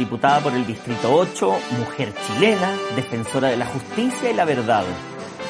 diputada 0.00 0.40
por 0.40 0.54
el 0.54 0.66
Distrito 0.66 1.14
8, 1.14 1.52
mujer 1.78 2.14
chilena, 2.26 2.74
defensora 2.96 3.48
de 3.48 3.58
la 3.58 3.66
justicia 3.66 4.30
y 4.30 4.34
la 4.34 4.46
verdad, 4.46 4.82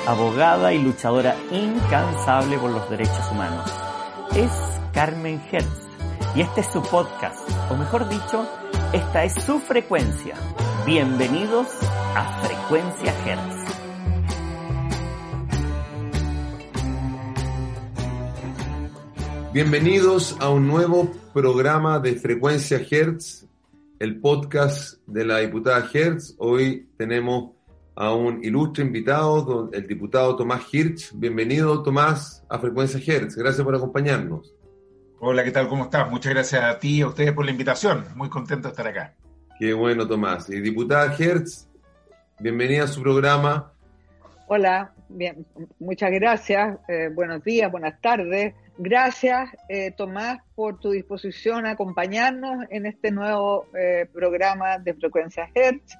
abogada 0.08 0.72
y 0.72 0.82
luchadora 0.82 1.36
incansable 1.52 2.58
por 2.58 2.72
los 2.72 2.90
derechos 2.90 3.30
humanos. 3.30 3.70
Es 4.34 4.50
Carmen 4.92 5.40
Hertz 5.52 5.86
y 6.34 6.40
este 6.40 6.62
es 6.62 6.66
su 6.66 6.82
podcast, 6.82 7.48
o 7.70 7.76
mejor 7.76 8.08
dicho, 8.08 8.44
esta 8.92 9.22
es 9.22 9.34
su 9.34 9.60
frecuencia. 9.60 10.34
Bienvenidos 10.84 11.68
a 12.16 12.40
Frecuencia 12.42 13.14
Hertz. 13.24 13.60
Bienvenidos 19.52 20.36
a 20.40 20.48
un 20.48 20.66
nuevo 20.66 21.08
programa 21.32 22.00
de 22.00 22.16
Frecuencia 22.16 22.80
Hertz, 22.90 23.46
el 24.00 24.18
podcast 24.18 24.94
de 25.06 25.26
la 25.26 25.38
diputada 25.38 25.86
Hertz. 25.92 26.34
Hoy 26.38 26.88
tenemos 26.96 27.52
a 27.94 28.14
un 28.14 28.42
ilustre 28.42 28.82
invitado, 28.82 29.68
el 29.74 29.86
diputado 29.86 30.36
Tomás 30.36 30.62
Hirsch. 30.72 31.12
Bienvenido, 31.14 31.82
Tomás, 31.82 32.42
a 32.48 32.58
Frecuencia 32.58 32.98
Hertz. 32.98 33.36
Gracias 33.36 33.62
por 33.62 33.74
acompañarnos. 33.74 34.54
Hola, 35.18 35.44
¿qué 35.44 35.50
tal? 35.50 35.68
¿Cómo 35.68 35.84
estás? 35.84 36.10
Muchas 36.10 36.32
gracias 36.32 36.64
a 36.64 36.78
ti 36.78 36.96
y 36.96 37.00
a 37.02 37.08
ustedes 37.08 37.34
por 37.34 37.44
la 37.44 37.50
invitación. 37.50 38.06
Muy 38.16 38.30
contento 38.30 38.68
de 38.68 38.72
estar 38.72 38.88
acá. 38.88 39.14
Qué 39.58 39.74
bueno, 39.74 40.08
Tomás. 40.08 40.48
Y 40.48 40.62
diputada 40.62 41.14
Hertz, 41.18 41.68
bienvenida 42.38 42.84
a 42.84 42.88
su 42.88 43.02
programa. 43.02 43.70
Hola, 44.48 44.94
bien, 45.10 45.44
muchas 45.78 46.10
gracias. 46.10 46.78
Eh, 46.88 47.10
buenos 47.12 47.44
días, 47.44 47.70
buenas 47.70 48.00
tardes. 48.00 48.54
Gracias, 48.82 49.50
eh, 49.68 49.90
Tomás, 49.94 50.38
por 50.54 50.80
tu 50.80 50.92
disposición 50.92 51.66
a 51.66 51.72
acompañarnos 51.72 52.64
en 52.70 52.86
este 52.86 53.10
nuevo 53.10 53.66
eh, 53.78 54.08
programa 54.10 54.78
de 54.78 54.94
Frecuencia 54.94 55.50
Hertz, 55.54 55.98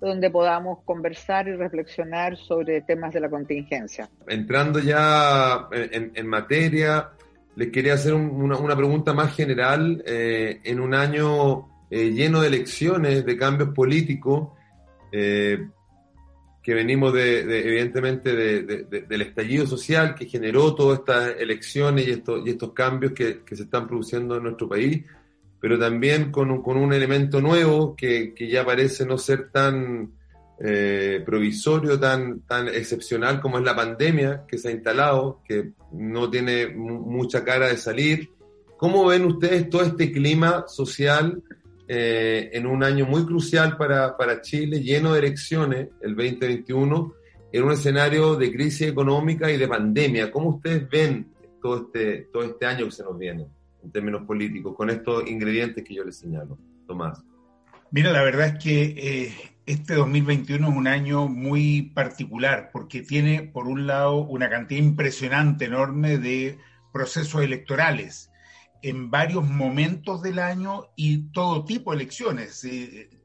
donde 0.00 0.30
podamos 0.30 0.78
conversar 0.84 1.48
y 1.48 1.56
reflexionar 1.56 2.36
sobre 2.36 2.82
temas 2.82 3.12
de 3.12 3.18
la 3.18 3.28
contingencia. 3.28 4.08
Entrando 4.28 4.78
ya 4.78 5.66
en, 5.72 6.26
materia, 6.28 7.10
les 7.56 7.72
quería 7.72 7.94
hacer 7.94 8.14
una, 8.14 8.76
pregunta 8.76 9.12
más 9.12 9.34
general. 9.34 10.00
Eh, 10.06 10.60
en 10.62 10.78
un 10.78 10.94
año 10.94 11.66
lleno 11.90 12.42
de 12.42 12.46
elecciones, 12.46 13.26
de 13.26 13.36
cambios 13.36 13.70
políticos, 13.70 14.50
que 16.70 16.74
venimos 16.74 17.12
de, 17.12 17.40
evidentemente 17.40 18.32
del 18.32 19.22
estallido 19.22 19.66
social 19.66 20.14
que 20.14 20.26
generó 20.26 20.72
todas 20.72 21.00
estas 21.00 21.34
elecciones 21.40 22.06
y 22.06 22.12
estos, 22.12 22.72
cambios 22.72 23.10
que, 23.10 23.42
se 23.50 23.64
están 23.64 23.88
produciendo 23.88 24.36
en 24.36 24.44
nuestro 24.44 24.68
país, 24.68 25.04
pero 25.58 25.76
también 25.80 26.30
con 26.30 26.48
un, 26.48 26.62
con 26.62 26.76
un 26.76 26.92
elemento 26.92 27.40
nuevo 27.40 27.96
que, 27.96 28.32
ya 28.48 28.64
parece 28.64 29.04
no 29.04 29.18
ser 29.18 29.50
tan 29.50 30.12
eh, 30.60 31.20
provisorio, 31.26 31.98
tan, 31.98 32.42
tan 32.42 32.68
excepcional 32.68 33.40
como 33.40 33.58
es 33.58 33.64
la 33.64 33.74
pandemia 33.74 34.44
que 34.46 34.56
se 34.56 34.68
ha 34.68 34.70
instalado, 34.70 35.42
que 35.44 35.72
no 35.90 36.30
tiene 36.30 36.68
mucha 36.68 37.42
cara 37.42 37.66
de 37.66 37.78
salir. 37.78 38.30
¿Cómo 38.76 39.06
ven 39.06 39.24
ustedes 39.24 39.68
todo 39.68 39.82
este 39.82 40.12
clima 40.12 40.66
social? 40.68 41.42
Eh, 41.92 42.56
en 42.56 42.68
un 42.68 42.84
año 42.84 43.04
muy 43.04 43.26
crucial 43.26 43.76
para, 43.76 44.16
para, 44.16 44.40
Chile, 44.40 44.80
lleno 44.80 45.12
de 45.12 45.18
elecciones, 45.18 45.88
el 46.00 46.14
2021, 46.14 47.14
en 47.50 47.64
un 47.64 47.72
escenario 47.72 48.36
de 48.36 48.52
crisis 48.52 48.86
económica 48.86 49.50
y 49.50 49.56
de 49.56 49.66
pandemia. 49.66 50.30
¿Cómo 50.30 50.50
ustedes 50.50 50.88
ven 50.88 51.32
todo 51.60 51.86
este, 51.86 52.28
todo 52.32 52.44
este 52.44 52.64
año 52.64 52.84
que 52.84 52.92
se 52.92 53.02
nos 53.02 53.18
viene 53.18 53.48
en 53.82 53.90
términos 53.90 54.24
políticos, 54.24 54.76
con 54.76 54.88
estos 54.88 55.28
ingredientes 55.28 55.82
que 55.82 55.96
yo 55.96 56.04
les 56.04 56.16
señalo? 56.16 56.56
Tomás. 56.86 57.24
Mira, 57.90 58.12
la 58.12 58.22
verdad 58.22 58.46
es 58.54 58.62
que 58.62 58.82
eh, 58.96 59.34
este 59.66 59.94
2021 59.94 60.68
es 60.68 60.76
un 60.76 60.86
año 60.86 61.26
muy 61.26 61.90
particular 61.92 62.70
porque 62.72 63.02
tiene, 63.02 63.42
por 63.42 63.66
un 63.66 63.88
lado, 63.88 64.18
una 64.18 64.48
cantidad 64.48 64.80
impresionante, 64.80 65.64
enorme 65.64 66.18
de 66.18 66.56
procesos 66.92 67.42
electorales 67.42 68.29
en 68.82 69.10
varios 69.10 69.48
momentos 69.48 70.22
del 70.22 70.38
año 70.38 70.86
y 70.96 71.30
todo 71.32 71.64
tipo 71.64 71.90
de 71.90 72.02
elecciones. 72.02 72.66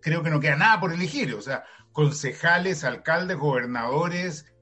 creo 0.02 0.24
que 0.24 0.30
no 0.30 0.40
queda 0.40 0.56
nada 0.56 0.80
por 0.80 0.94
elegir, 0.94 1.34
o 1.34 1.42
sea, 1.42 1.64
concejales, 1.92 2.84
alcaldes, 2.84 3.38
gobernadores, 3.38 4.54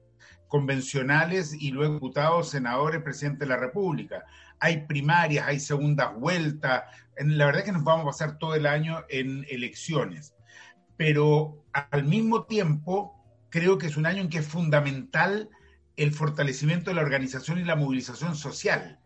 convencionales 0.48 1.52
y 1.52 1.72
luego 1.72 1.94
diputados, 1.94 2.50
senadores, 2.50 3.02
presidente 3.02 3.40
de 3.40 3.48
la 3.48 3.56
República. 3.56 4.24
Hay 4.60 4.86
primarias, 4.86 5.48
hay 5.48 5.58
segundas 5.58 6.14
vueltas. 6.14 6.84
La 7.18 7.46
verdad 7.46 7.62
es 7.62 7.66
que 7.66 7.72
nos 7.72 7.82
vamos 7.82 8.02
a 8.02 8.10
pasar 8.10 8.38
todo 8.38 8.54
el 8.54 8.66
año 8.66 9.04
en 9.08 9.44
elecciones. 9.50 10.34
Pero 10.96 11.64
al 11.72 12.04
mismo 12.04 12.44
tiempo, 12.44 13.20
creo 13.50 13.78
que 13.78 13.88
es 13.88 13.96
un 13.96 14.06
año 14.06 14.22
en 14.22 14.28
que 14.28 14.38
es 14.38 14.46
fundamental 14.46 15.50
el 15.96 16.12
fortalecimiento 16.12 16.90
de 16.90 16.94
la 16.94 17.02
organización 17.02 17.58
y 17.58 17.64
la 17.64 17.76
movilización 17.76 18.36
social. 18.36 19.00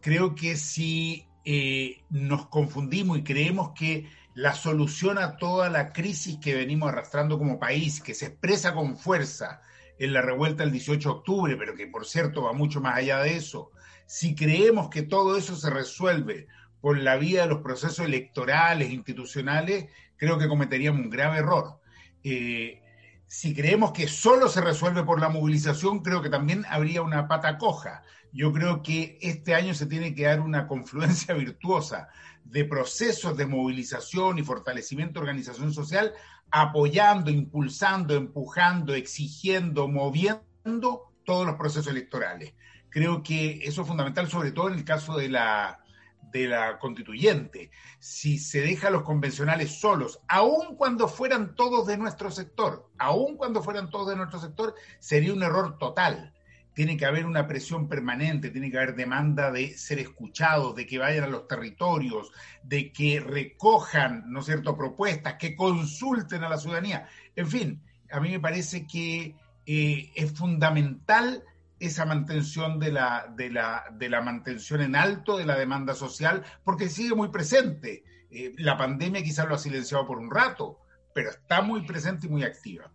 Creo 0.00 0.36
que 0.36 0.56
si 0.56 1.26
eh, 1.44 2.02
nos 2.10 2.46
confundimos 2.46 3.18
y 3.18 3.24
creemos 3.24 3.72
que 3.74 4.08
la 4.34 4.54
solución 4.54 5.18
a 5.18 5.36
toda 5.36 5.68
la 5.68 5.92
crisis 5.92 6.38
que 6.38 6.54
venimos 6.54 6.88
arrastrando 6.88 7.38
como 7.38 7.58
país, 7.58 8.00
que 8.00 8.14
se 8.14 8.26
expresa 8.26 8.74
con 8.74 8.96
fuerza 8.96 9.60
en 9.98 10.12
la 10.12 10.22
revuelta 10.22 10.62
del 10.62 10.72
18 10.72 11.08
de 11.08 11.14
octubre, 11.14 11.56
pero 11.56 11.74
que 11.74 11.86
por 11.86 12.06
cierto 12.06 12.42
va 12.42 12.52
mucho 12.52 12.80
más 12.80 12.96
allá 12.96 13.20
de 13.20 13.36
eso, 13.36 13.70
si 14.06 14.34
creemos 14.34 14.88
que 14.88 15.02
todo 15.02 15.36
eso 15.36 15.56
se 15.56 15.70
resuelve 15.70 16.46
por 16.80 16.98
la 16.98 17.16
vía 17.16 17.42
de 17.42 17.48
los 17.48 17.62
procesos 17.62 18.06
electorales, 18.06 18.90
institucionales, 18.90 19.86
creo 20.16 20.38
que 20.38 20.48
cometeríamos 20.48 21.02
un 21.02 21.10
grave 21.10 21.38
error. 21.38 21.78
Eh, 22.24 22.81
si 23.32 23.54
creemos 23.54 23.92
que 23.92 24.08
solo 24.08 24.48
se 24.48 24.60
resuelve 24.60 25.04
por 25.04 25.20
la 25.20 25.30
movilización, 25.30 26.00
creo 26.00 26.20
que 26.20 26.28
también 26.28 26.64
habría 26.68 27.02
una 27.02 27.28
pata 27.28 27.56
coja 27.56 28.02
yo 28.32 28.52
creo 28.52 28.82
que 28.82 29.18
este 29.20 29.54
año 29.54 29.74
se 29.74 29.86
tiene 29.86 30.14
que 30.14 30.24
dar 30.24 30.40
una 30.40 30.66
confluencia 30.66 31.34
virtuosa 31.34 32.08
de 32.44 32.64
procesos 32.64 33.36
de 33.36 33.46
movilización 33.46 34.38
y 34.38 34.42
fortalecimiento 34.42 35.14
de 35.14 35.20
organización 35.20 35.72
social, 35.72 36.12
apoyando, 36.50 37.30
impulsando, 37.30 38.14
empujando, 38.14 38.94
exigiendo, 38.94 39.86
moviendo 39.88 41.12
todos 41.24 41.46
los 41.46 41.56
procesos 41.56 41.88
electorales. 41.88 42.54
Creo 42.88 43.22
que 43.22 43.60
eso 43.62 43.82
es 43.82 43.88
fundamental, 43.88 44.28
sobre 44.28 44.52
todo 44.52 44.68
en 44.68 44.74
el 44.74 44.84
caso 44.84 45.16
de 45.16 45.28
la, 45.28 45.81
de 46.32 46.48
la 46.48 46.78
constituyente. 46.78 47.70
Si 47.98 48.38
se 48.38 48.62
deja 48.62 48.88
a 48.88 48.90
los 48.90 49.02
convencionales 49.02 49.78
solos, 49.78 50.20
aun 50.28 50.76
cuando 50.76 51.06
fueran 51.06 51.54
todos 51.54 51.86
de 51.86 51.98
nuestro 51.98 52.30
sector, 52.30 52.90
aun 52.98 53.36
cuando 53.36 53.62
fueran 53.62 53.90
todos 53.90 54.08
de 54.08 54.16
nuestro 54.16 54.40
sector, 54.40 54.74
sería 54.98 55.32
un 55.32 55.42
error 55.42 55.78
total 55.78 56.32
tiene 56.74 56.96
que 56.96 57.04
haber 57.04 57.26
una 57.26 57.46
presión 57.46 57.88
permanente, 57.88 58.50
tiene 58.50 58.70
que 58.70 58.78
haber 58.78 58.94
demanda 58.94 59.50
de 59.50 59.76
ser 59.76 59.98
escuchados, 59.98 60.74
de 60.74 60.86
que 60.86 60.98
vayan 60.98 61.24
a 61.24 61.28
los 61.28 61.46
territorios, 61.46 62.32
de 62.62 62.92
que 62.92 63.20
recojan, 63.20 64.24
¿no 64.32 64.42
cierto?, 64.42 64.76
propuestas, 64.76 65.34
que 65.34 65.54
consulten 65.54 66.44
a 66.44 66.48
la 66.48 66.56
ciudadanía. 66.56 67.08
En 67.36 67.46
fin, 67.46 67.82
a 68.10 68.20
mí 68.20 68.30
me 68.30 68.40
parece 68.40 68.86
que 68.86 69.34
eh, 69.66 70.10
es 70.14 70.32
fundamental 70.32 71.44
esa 71.86 72.04
mantención 72.04 72.78
de 72.78 72.92
la, 72.92 73.32
de, 73.36 73.50
la, 73.50 73.84
de 73.92 74.08
la 74.08 74.20
mantención 74.20 74.80
en 74.80 74.96
alto 74.96 75.36
de 75.36 75.44
la 75.44 75.58
demanda 75.58 75.94
social, 75.94 76.42
porque 76.64 76.88
sigue 76.88 77.14
muy 77.14 77.28
presente. 77.28 78.04
Eh, 78.30 78.52
la 78.58 78.76
pandemia 78.76 79.22
quizás 79.22 79.48
lo 79.48 79.56
ha 79.56 79.58
silenciado 79.58 80.06
por 80.06 80.18
un 80.18 80.30
rato, 80.30 80.78
pero 81.14 81.30
está 81.30 81.60
muy 81.60 81.84
presente 81.84 82.26
y 82.26 82.30
muy 82.30 82.44
activa. 82.44 82.90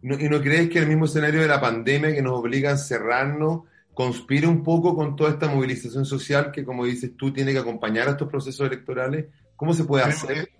¿Y 0.00 0.28
no 0.28 0.40
crees 0.40 0.68
que 0.68 0.78
el 0.78 0.86
mismo 0.86 1.06
escenario 1.06 1.40
de 1.40 1.48
la 1.48 1.60
pandemia 1.60 2.14
que 2.14 2.22
nos 2.22 2.38
obliga 2.38 2.72
a 2.72 2.76
cerrarnos 2.76 3.62
conspire 3.94 4.46
un 4.46 4.62
poco 4.62 4.94
con 4.94 5.16
toda 5.16 5.30
esta 5.30 5.48
movilización 5.48 6.04
social 6.04 6.52
que, 6.52 6.64
como 6.64 6.84
dices 6.84 7.16
tú, 7.16 7.32
tiene 7.32 7.52
que 7.52 7.58
acompañar 7.58 8.06
a 8.06 8.12
estos 8.12 8.28
procesos 8.28 8.66
electorales? 8.66 9.26
¿Cómo 9.56 9.74
se 9.74 9.84
puede 9.84 10.04
hacer? 10.04 10.50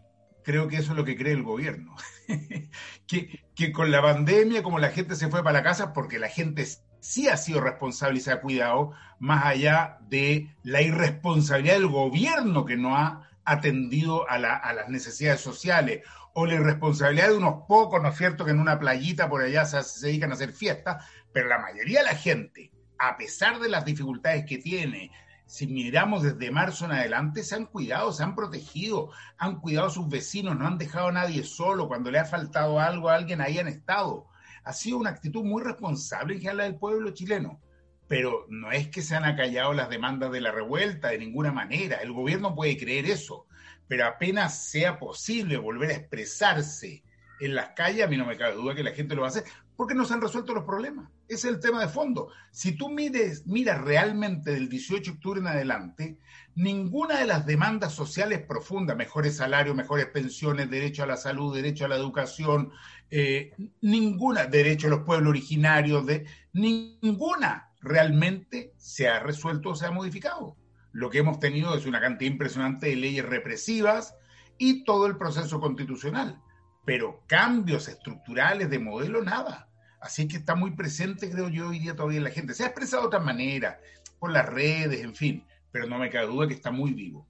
creo 0.43 0.67
que 0.67 0.77
eso 0.77 0.93
es 0.93 0.97
lo 0.97 1.05
que 1.05 1.15
cree 1.15 1.35
el 1.35 1.43
gobierno. 1.43 1.95
que, 3.07 3.45
que 3.55 3.71
con 3.71 3.91
la 3.91 4.01
pandemia, 4.01 4.63
como 4.63 4.79
la 4.79 4.89
gente 4.89 5.15
se 5.15 5.29
fue 5.29 5.43
para 5.43 5.59
la 5.59 5.63
casa, 5.63 5.93
porque 5.93 6.19
la 6.19 6.29
gente 6.29 6.67
sí 7.01 7.29
ha 7.29 7.37
sido 7.37 7.61
responsable 7.61 8.19
y 8.19 8.21
se 8.21 8.33
ha 8.33 8.41
cuidado, 8.41 8.93
más 9.19 9.45
allá 9.45 9.99
de 10.09 10.55
la 10.63 10.83
irresponsabilidad 10.83 11.75
del 11.75 11.89
gobierno 11.89 12.65
que 12.65 12.77
no 12.77 12.97
ha 12.97 13.29
atendido 13.45 14.29
a, 14.29 14.39
las 14.39 14.89
necesidades 14.89 15.41
sociales 15.41 16.03
o 16.35 16.47
la 16.47 16.55
irresponsabilidad 16.55 17.29
de 17.29 17.37
unos 17.37 17.65
pocos, 17.67 18.03
¿no 18.03 18.11
es 18.11 18.17
cierto?, 18.17 18.45
que 18.45 18.51
en 18.51 18.61
una 18.61 18.79
playita 18.79 19.29
por 19.29 19.43
allá 19.43 19.65
se, 19.65 20.07
dedican 20.07 20.31
a 20.31 20.35
hacer 20.35 20.53
fiestas, 20.53 21.05
pero 21.33 21.49
la 21.49 21.59
mayoría 21.59 22.01
de 22.01 22.07
la 22.07 22.15
gente, 22.15 22.71
a 22.99 23.17
pesar 23.17 23.59
de 23.59 23.69
las 23.69 23.85
dificultades 23.85 24.45
que 24.45 24.59
tiene, 24.59 25.11
si 25.47 25.67
miramos 25.67 26.23
desde 26.23 26.51
marzo 26.51 26.85
en 26.85 26.93
adelante, 26.93 27.43
se 27.43 27.55
han 27.55 27.65
cuidado, 27.65 28.13
se 28.13 28.23
han 28.23 28.35
protegido, 28.35 29.11
han 29.39 29.61
cuidado 29.61 29.87
a 29.87 29.91
sus 29.91 30.07
vecinos, 30.09 30.57
no 30.57 30.67
han 30.67 30.77
dejado 30.77 31.09
a 31.09 31.13
nadie 31.13 31.43
solo, 31.43 31.89
cuando 31.89 32.11
le 32.11 32.19
ha 32.19 32.27
faltado 32.27 32.79
algo 32.79 33.09
a 33.09 33.15
alguien, 33.15 33.41
ahí 33.41 33.59
han 33.59 33.67
estado. 33.67 34.28
Ha 34.69 34.75
sido 34.75 34.99
una 34.99 35.09
actitud 35.09 35.45
muy 35.45 35.63
responsable 35.63 36.35
en 36.35 36.41
general 36.43 36.71
del 36.71 36.79
pueblo 36.79 37.11
chileno, 37.13 37.59
pero 38.07 38.45
no 38.51 38.71
es 38.71 38.89
que 38.89 39.01
se 39.01 39.17
han 39.17 39.25
acallado 39.25 39.73
las 39.73 39.89
demandas 39.89 40.31
de 40.31 40.43
la 40.43 40.53
revuelta 40.53 41.09
de 41.09 41.17
ninguna 41.17 41.51
manera, 41.51 41.97
el 42.03 42.13
gobierno 42.13 42.55
puede 42.55 42.77
creer 42.77 43.07
eso, 43.07 43.47
pero 43.87 44.05
apenas 44.05 44.69
sea 44.69 44.99
posible 44.99 45.57
volver 45.57 45.89
a 45.89 45.95
expresarse 45.95 47.03
en 47.41 47.55
las 47.55 47.71
calles, 47.71 48.05
a 48.05 48.09
mí 48.09 48.19
no 48.19 48.27
me 48.27 48.37
cabe 48.37 48.57
duda 48.57 48.75
que 48.75 48.83
la 48.83 48.93
gente 48.93 49.15
lo 49.15 49.23
va 49.23 49.29
a 49.29 49.31
hacer, 49.31 49.45
porque 49.79 49.95
no 49.95 50.05
se 50.05 50.13
han 50.13 50.21
resuelto 50.21 50.55
los 50.55 50.65
problemas. 50.65 51.09
Ese 51.29 51.47
es 51.47 51.55
el 51.55 51.61
tema 51.61 51.81
de 51.81 51.87
fondo. 51.87 52.33
Si 52.51 52.73
tú 52.73 52.89
mires, 52.89 53.47
miras 53.47 53.81
realmente 53.81 54.51
del 54.51 54.69
18 54.69 55.13
de 55.13 55.17
octubre 55.17 55.39
en 55.39 55.47
adelante, 55.47 56.19
ninguna 56.57 57.21
de 57.21 57.27
las 57.27 57.47
demandas 57.47 57.93
sociales 57.93 58.41
profundas, 58.41 58.97
mejores 58.97 59.37
salarios, 59.37 59.77
mejores 59.77 60.07
pensiones, 60.07 60.69
derecho 60.69 61.05
a 61.05 61.07
la 61.07 61.17
salud, 61.17 61.55
derecho 61.55 61.85
a 61.85 61.89
la 61.89 61.95
educación, 61.95 62.73
eh, 63.13 63.53
ninguna, 63.81 64.47
derecho 64.47 64.89
a 64.89 64.91
los 64.91 65.05
pueblos 65.05 65.31
originarios, 65.31 66.05
de, 66.05 66.27
ninguna 66.53 67.71
realmente 67.81 68.73
se 68.79 69.07
ha 69.07 69.21
resuelto 69.21 69.71
o 69.71 69.75
se 69.77 69.87
ha 69.87 69.93
modificado. 69.93 70.57
Lo 70.91 71.09
que 71.09 71.19
hemos 71.19 71.39
tenido 71.39 71.77
es 71.77 71.87
una 71.87 72.01
cantidad 72.01 72.33
impresionante 72.33 72.89
de 72.89 72.97
leyes 72.97 73.25
represivas 73.25 74.17
y 74.59 74.83
todo 74.83 75.07
el 75.07 75.17
proceso 75.17 75.61
constitucional 75.61 76.43
pero 76.89 77.23
cambios 77.27 77.87
estructurales 77.87 78.71
de 78.71 78.79
modelo, 78.79 79.23
nada. 79.23 79.68
Así 80.01 80.29
que 80.29 80.37
está 80.37 80.55
muy 80.55 80.73
presente, 80.73 81.31
creo 81.31 81.49
yo, 81.49 81.69
hoy 81.69 81.81
día 81.81 81.95
todavía 81.95 82.21
la 82.21 82.31
gente. 82.31 82.55
Se 82.55 82.63
ha 82.63 82.67
expresado 82.67 83.03
de 83.03 83.09
otra 83.09 83.21
manera, 83.21 83.81
por 84.19 84.31
las 84.31 84.47
redes, 84.47 85.03
en 85.03 85.15
fin, 85.15 85.45
pero 85.73 85.87
no 85.87 85.99
me 85.99 86.11
cabe 86.11 86.27
duda 86.27 86.49
que 86.49 86.55
está 86.55 86.71
muy 86.71 86.93
vivo. 86.93 87.27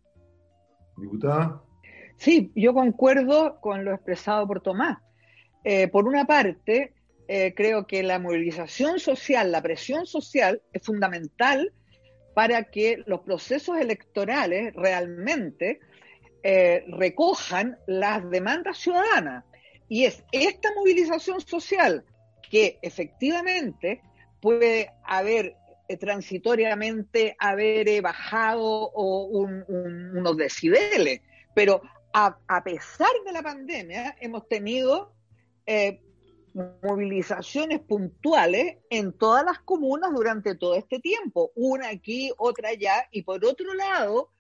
Diputada. 0.97 1.63
Sí, 2.17 2.53
yo 2.55 2.75
concuerdo 2.75 3.61
con 3.61 3.85
lo 3.85 3.95
expresado 3.95 4.47
por 4.47 4.61
Tomás. 4.61 4.99
Eh, 5.65 5.89
por 5.89 6.07
una 6.07 6.27
parte, 6.27 6.95
eh, 7.29 7.55
creo 7.55 7.87
que 7.87 8.03
la 8.03 8.19
movilización 8.19 8.99
social, 8.99 9.53
la 9.53 9.63
presión 9.63 10.07
social 10.07 10.63
es 10.73 10.83
fundamental 10.83 11.73
para 12.35 12.65
que 12.65 13.03
los 13.07 13.21
procesos 13.21 13.79
electorales 13.79 14.75
realmente 14.75 15.81
eh, 16.43 16.85
recojan 16.89 17.79
las 17.87 18.29
demandas 18.31 18.79
ciudadanas. 18.79 19.45
Y 19.89 20.05
es 20.05 20.25
esta 20.33 20.69
movilización 20.75 21.41
social 21.41 22.05
que 22.49 22.79
efectivamente 22.83 24.03
puede 24.41 24.93
haber 25.05 25.57
eh, 25.89 25.97
transitoriamente 25.97 27.35
haber 27.39 27.89
eh, 27.89 28.01
bajado 28.01 28.91
unos 28.91 30.37
decibeles, 30.37 31.23
pero 31.55 31.81
a, 32.13 32.63
pesar 32.65 33.11
de 33.25 33.33
la 33.33 33.43
pandemia 33.43 34.17
hemos 34.21 34.49
tenido 34.49 35.15
eh, 35.67 36.01
movilizaciones 36.83 37.81
puntuales 37.81 38.79
en 38.91 39.13
todas 39.13 39.45
las 39.45 39.61
comunas 39.61 40.13
durante 40.13 40.57
todo 40.57 40.75
este 40.75 40.99
tiempo, 40.99 41.53
una 41.55 41.89
aquí, 41.89 42.33
otra 42.37 42.71
allá, 42.71 43.09
y 43.13 43.23
por 43.23 43.45
otro 43.45 43.73
lado, 43.75 44.31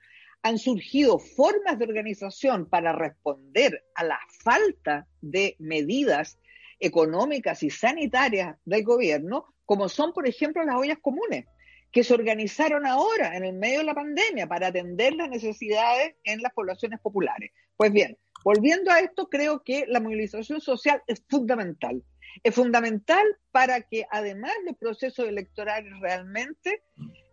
han 0.42 0.58
surgido 0.58 1.18
formas 1.18 1.78
de 1.78 1.84
organización 1.84 2.68
para 2.68 2.92
responder 2.92 3.84
a 3.94 4.04
la 4.04 4.18
falta 4.42 5.06
de 5.20 5.56
medidas 5.58 6.38
económicas 6.80 7.62
y 7.62 7.70
sanitarias 7.70 8.56
del 8.64 8.84
gobierno, 8.84 9.46
como 9.64 9.88
son, 9.88 10.12
por 10.12 10.26
ejemplo, 10.26 10.64
las 10.64 10.76
ollas 10.76 10.98
comunes, 11.00 11.46
que 11.90 12.04
se 12.04 12.14
organizaron 12.14 12.86
ahora 12.86 13.36
en 13.36 13.44
el 13.44 13.54
medio 13.54 13.78
de 13.78 13.84
la 13.84 13.94
pandemia 13.94 14.46
para 14.46 14.68
atender 14.68 15.14
las 15.14 15.30
necesidades 15.30 16.14
en 16.24 16.40
las 16.42 16.52
poblaciones 16.52 17.00
populares. 17.00 17.50
Pues 17.76 17.92
bien, 17.92 18.18
volviendo 18.44 18.90
a 18.90 19.00
esto, 19.00 19.28
creo 19.28 19.62
que 19.62 19.86
la 19.86 20.00
movilización 20.00 20.60
social 20.60 21.02
es 21.06 21.22
fundamental. 21.28 22.02
Es 22.42 22.54
fundamental 22.54 23.24
para 23.52 23.82
que 23.82 24.06
además 24.10 24.52
los 24.64 24.76
procesos 24.76 25.26
electorales 25.28 25.92
realmente, 26.00 26.82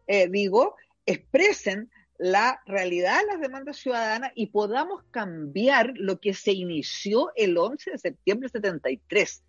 eh, 0.07 0.27
digo, 0.29 0.75
expresen 1.05 1.91
la 2.17 2.61
realidad 2.65 3.19
de 3.21 3.27
las 3.27 3.41
demandas 3.41 3.77
ciudadanas 3.77 4.31
y 4.35 4.47
podamos 4.47 5.03
cambiar 5.11 5.93
lo 5.95 6.19
que 6.19 6.33
se 6.33 6.53
inició 6.53 7.31
el 7.35 7.57
11 7.57 7.91
de 7.91 7.97
septiembre 7.97 8.47
de 8.47 8.59
73. 8.59 9.43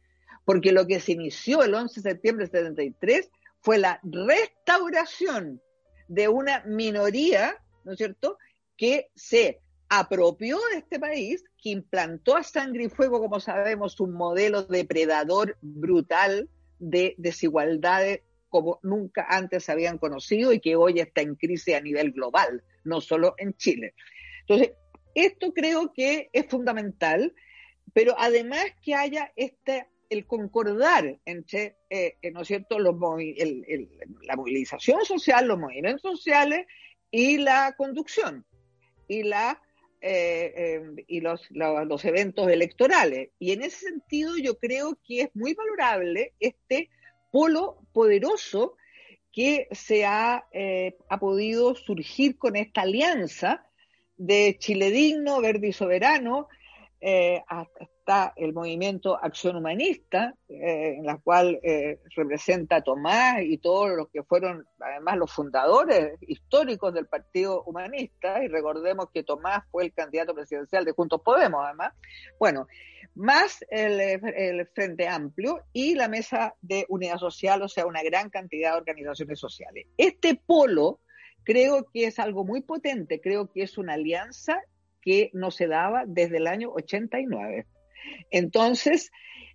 Porque 0.44 0.72
lo 0.72 0.86
que 0.86 1.00
se 1.00 1.12
inició 1.12 1.62
el 1.62 1.74
11 1.74 2.00
de 2.00 2.10
septiembre 2.10 2.46
de 2.46 2.52
73 2.52 3.30
fue 3.60 3.78
la 3.78 4.00
restauración 4.02 5.60
de 6.08 6.28
una 6.28 6.62
minoría, 6.64 7.56
¿no 7.84 7.92
es 7.92 7.98
cierto?, 7.98 8.38
que 8.76 9.10
se 9.14 9.60
apropió 9.88 10.58
de 10.72 10.78
este 10.78 10.98
país, 10.98 11.44
que 11.62 11.70
implantó 11.70 12.36
a 12.36 12.42
sangre 12.42 12.84
y 12.84 12.88
fuego, 12.88 13.20
como 13.20 13.40
sabemos, 13.40 13.98
un 14.00 14.12
modelo 14.12 14.62
depredador 14.62 15.56
brutal 15.60 16.48
de 16.78 17.14
desigualdades 17.19 18.20
como 18.48 18.81
nunca 18.82 19.26
antes 19.28 19.64
se 19.64 19.72
habían 19.72 19.98
conocido 19.98 20.52
y 20.52 20.60
que 20.60 20.76
hoy 20.76 21.00
está 21.00 21.20
en 21.20 21.34
crisis 21.34 21.75
a 21.75 21.81
nivel 21.81 22.12
global, 22.12 22.62
no 22.84 23.00
solo 23.00 23.34
en 23.38 23.54
Chile. 23.54 23.94
Entonces, 24.40 24.72
esto 25.14 25.52
creo 25.52 25.93
que 25.93 26.31
es 26.32 26.46
fundamental, 26.46 27.34
pero 27.93 28.14
además 28.19 28.64
que 28.82 28.94
haya 28.94 29.32
este 29.37 29.87
el 30.08 30.26
concordar 30.26 31.19
entre, 31.25 31.76
eh, 31.90 32.16
eh, 32.22 32.31
¿no 32.31 32.43
es 32.43 32.48
cierto?, 32.48 32.78
los, 32.78 32.94
la 32.94 34.37
movilización 34.37 35.04
social, 35.04 35.48
los 35.48 35.58
movimientos 35.58 36.02
sociales 36.02 36.66
y 37.10 37.38
la 37.38 37.75
conducción 37.76 38.44
y 39.08 39.25
la 39.25 39.60
eh, 40.00 40.82
y 41.08 41.20
los, 41.20 41.48
los, 41.50 42.04
eventos 42.04 42.48
electorales. 42.48 43.31
Y 43.38 43.52
en 43.52 43.62
ese 43.62 43.87
sentido 43.88 44.37
yo 44.37 44.56
creo 44.58 44.98
que 45.04 45.22
es 45.22 45.31
muy 45.34 45.54
valorable 45.54 46.34
este 46.38 46.90
polo 47.31 47.78
poderoso 47.93 48.76
que 49.32 49.69
se 49.73 50.06
ha, 50.06 50.46
eh, 50.52 50.96
ha 51.08 51.19
podido 51.19 51.75
surgir 51.75 52.38
con 52.38 52.56
esta 52.56 52.82
alianza 52.82 53.67
de 54.17 54.56
Chile 54.58 54.90
Digno, 54.90 55.40
Verde 55.40 55.69
y 55.69 55.73
Soberano, 55.73 56.49
eh, 57.00 57.43
hasta 58.06 58.32
el 58.37 58.53
movimiento 58.53 59.19
Acción 59.20 59.56
Humanista, 59.56 60.32
eh, 60.49 60.94
en 60.99 61.06
la 61.06 61.19
cual 61.19 61.58
representa 62.14 62.81
Tomás 62.81 63.43
y 63.43 63.58
todos 63.58 63.97
los 63.97 64.08
que 64.11 64.23
fueron 64.23 64.64
además 64.79 65.17
los 65.17 65.32
fundadores 65.32 66.17
históricos 66.20 66.94
del 66.94 67.06
Partido 67.06 67.64
Humanista, 67.64 68.44
y 68.44 68.49
recordemos 68.49 69.11
que 69.12 69.25
Tomás 69.25 69.64
fue 69.73 69.87
el 69.87 69.93
candidato 69.93 70.35
presidencial 70.35 70.85
de 70.85 70.93
Juntos 70.93 71.20
Podemos, 71.25 71.64
además. 71.64 71.94
Bueno, 72.38 72.69
más 73.17 73.64
el, 73.70 74.69
Frente 74.75 75.08
Amplio 75.08 75.64
y 75.73 75.94
la 75.94 76.06
Mesa 76.06 76.55
de 76.61 76.87
Unidad 76.88 77.19
Social, 77.19 77.62
o 77.62 77.69
sea, 77.69 77.87
una 77.87 78.05
gran 78.05 78.31
cantidad 78.31 78.73
de 78.73 78.79
organizaciones 78.79 79.41
sociales. 79.41 79.87
Este 79.97 80.37
polo 80.37 81.00
creo 81.43 81.87
que 81.93 82.05
es 82.05 82.20
algo 82.20 82.44
muy 82.44 82.61
potente, 82.61 83.20
creo 83.20 83.50
que 83.50 83.62
es 83.62 83.79
una 83.79 83.94
alianza 83.94 84.61
que 85.00 85.31
no 85.32 85.50
se 85.50 85.67
daba 85.67 86.05
desde 86.06 86.37
el 86.37 86.47
año 86.47 86.70
89. 86.73 87.67
Entonces, 88.31 89.10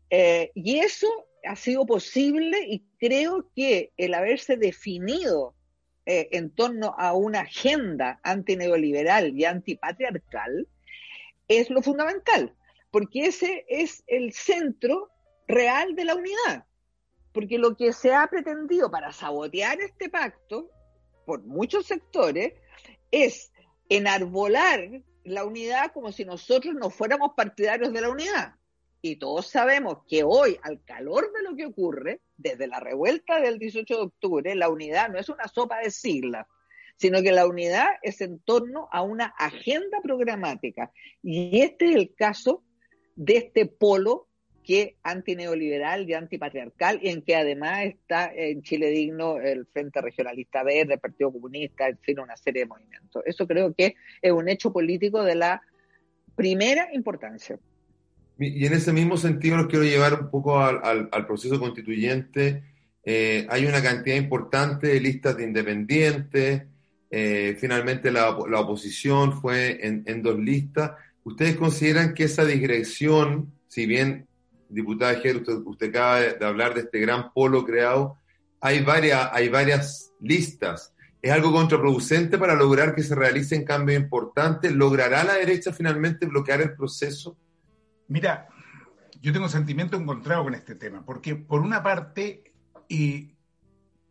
eh, 0.10 0.52
y 0.56 0.80
eso 0.80 1.08
ha 1.44 1.56
sido 1.56 1.86
posible 1.86 2.66
y 2.68 2.84
creo 3.00 3.50
que 3.56 3.92
el 3.98 4.14
haberse 4.14 4.58
definido 4.58 5.56
eh, 6.06 6.30
en 6.32 6.52
torno 6.52 6.96
a 6.98 7.14
una 7.14 7.42
agenda 7.42 8.20
antineoliberal 8.24 9.38
y 9.38 9.46
antipatriarcal 9.46 10.68
es 11.48 11.70
lo 11.70 11.82
fundamental 11.82 12.56
porque 12.92 13.26
ese 13.26 13.66
es 13.70 14.04
el 14.06 14.34
centro 14.34 15.10
real 15.48 15.96
de 15.96 16.06
la 16.06 16.16
unidad. 16.16 16.66
Porque 17.32 17.58
lo 17.58 17.76
que 17.76 17.94
se 17.94 18.14
ha 18.14 18.28
pretendido 18.28 18.92
para 18.92 19.14
sabotear 19.14 19.80
este 19.80 20.10
pacto, 20.10 20.70
por 21.26 21.42
muchos 21.44 21.86
sectores, 21.86 22.54
es 23.10 23.52
enarbolar 23.88 25.02
la 25.24 25.46
unidad 25.46 25.92
como 25.94 26.12
si 26.12 26.26
nosotros 26.26 26.76
no 26.76 26.90
fuéramos 26.90 27.34
partidarios 27.36 27.94
de 27.94 28.02
la 28.02 28.10
unidad. 28.10 28.56
Y 29.02 29.16
todos 29.16 29.48
sabemos 29.48 30.00
que 30.08 30.24
hoy, 30.24 30.58
al 30.62 30.84
calor 30.84 31.32
de 31.34 31.44
lo 31.44 31.56
que 31.56 31.66
ocurre, 31.66 32.22
desde 32.38 32.68
la 32.68 32.80
revuelta 32.80 33.40
del 33.40 33.58
18 33.58 33.96
de 33.96 34.02
octubre, 34.02 34.56
la 34.56 34.70
unidad 34.70 35.10
no 35.10 35.20
es 35.20 35.30
una 35.30 35.48
sopa 35.48 35.80
de 35.80 35.90
siglas, 35.90 36.48
sino 36.98 37.22
que 37.24 37.32
la 37.32 37.48
unidad 37.48 37.88
es 38.04 38.22
en 38.22 38.40
torno 38.40 38.88
a 38.92 39.02
una 39.02 39.34
agenda 39.40 40.00
programática. 40.04 40.92
Y 41.24 41.62
este 41.62 41.90
es 41.90 41.96
el 41.96 42.14
caso 42.14 42.64
de 43.16 43.38
este 43.38 43.66
polo 43.66 44.28
antineoliberal 45.04 46.10
y 46.10 46.14
antipatriarcal, 46.14 47.00
y 47.02 47.10
en 47.10 47.22
que 47.22 47.36
además 47.36 47.86
está 47.86 48.32
en 48.34 48.62
Chile 48.62 48.90
Digno 48.90 49.38
el 49.38 49.66
Frente 49.66 50.02
Regionalista 50.02 50.64
Verde, 50.64 50.94
el 50.94 51.00
Partido 51.00 51.32
Comunista, 51.32 51.88
en 51.88 51.98
fin, 52.00 52.20
una 52.20 52.36
serie 52.38 52.64
de 52.64 52.68
movimientos. 52.68 53.24
Eso 53.26 53.48
creo 53.48 53.74
que 53.74 53.96
es 54.22 54.32
un 54.32 54.50
hecho 54.50 54.72
político 54.72 55.24
de 55.24 55.36
la 55.36 55.62
primera 56.36 56.90
importancia. 56.94 57.60
Y 58.40 58.66
en 58.66 58.74
ese 58.74 58.92
mismo 58.92 59.18
sentido 59.18 59.58
los 59.58 59.68
quiero 59.68 59.86
llevar 59.86 60.20
un 60.20 60.32
poco 60.32 60.60
al, 60.60 61.26
proceso 61.28 61.60
constituyente. 61.60 62.64
Eh, 63.04 63.46
hay 63.50 63.66
una 63.66 63.82
cantidad 63.84 64.16
importante 64.16 64.88
de 64.88 65.00
listas 65.00 65.38
de 65.38 65.44
independientes. 65.44 66.64
Eh, 67.10 67.56
finalmente 67.60 68.12
la, 68.12 68.30
oposición 68.30 69.34
fue 69.42 69.80
en 69.84 70.24
dos 70.24 70.40
listas 70.40 70.92
¿Ustedes 71.24 71.56
consideran 71.56 72.14
que 72.14 72.24
esa 72.24 72.46
digresión, 72.46 73.54
si 73.68 73.86
bien, 73.86 74.28
diputada 74.72 75.16
Ger, 75.16 75.44
usted, 75.66 75.90
acaba 75.90 76.20
de, 76.20 76.46
hablar 76.46 76.74
de 76.74 76.82
este 76.82 77.00
gran 77.00 77.32
polo 77.34 77.66
creado, 77.66 78.18
hay 78.60 78.84
varias, 78.84 79.30
hay 79.34 79.50
varias 79.50 80.12
listas 80.20 80.94
es 81.22 81.32
algo 81.32 81.52
contraproducente 81.52 82.38
para 82.38 82.56
lograr 82.56 82.96
que 82.96 83.04
se 83.04 83.14
realicen 83.14 83.64
cambios 83.64 84.02
importantes. 84.02 84.72
¿Logrará 84.72 85.24
la 85.24 85.36
derecha 85.36 85.72
finalmente 85.72 86.26
bloquear 86.26 86.62
el 86.62 86.74
proceso? 86.74 87.38
Mira, 88.08 88.48
yo 89.22 89.32
tengo 89.32 89.48
sentimiento 89.48 89.98
encontrado 89.98 90.44
con 90.44 90.56
este 90.56 90.74
tema, 90.76 91.06
porque 91.06 91.36
por 91.36 91.62
una 91.62 91.84
parte, 91.84 92.52
eh, 92.90 93.36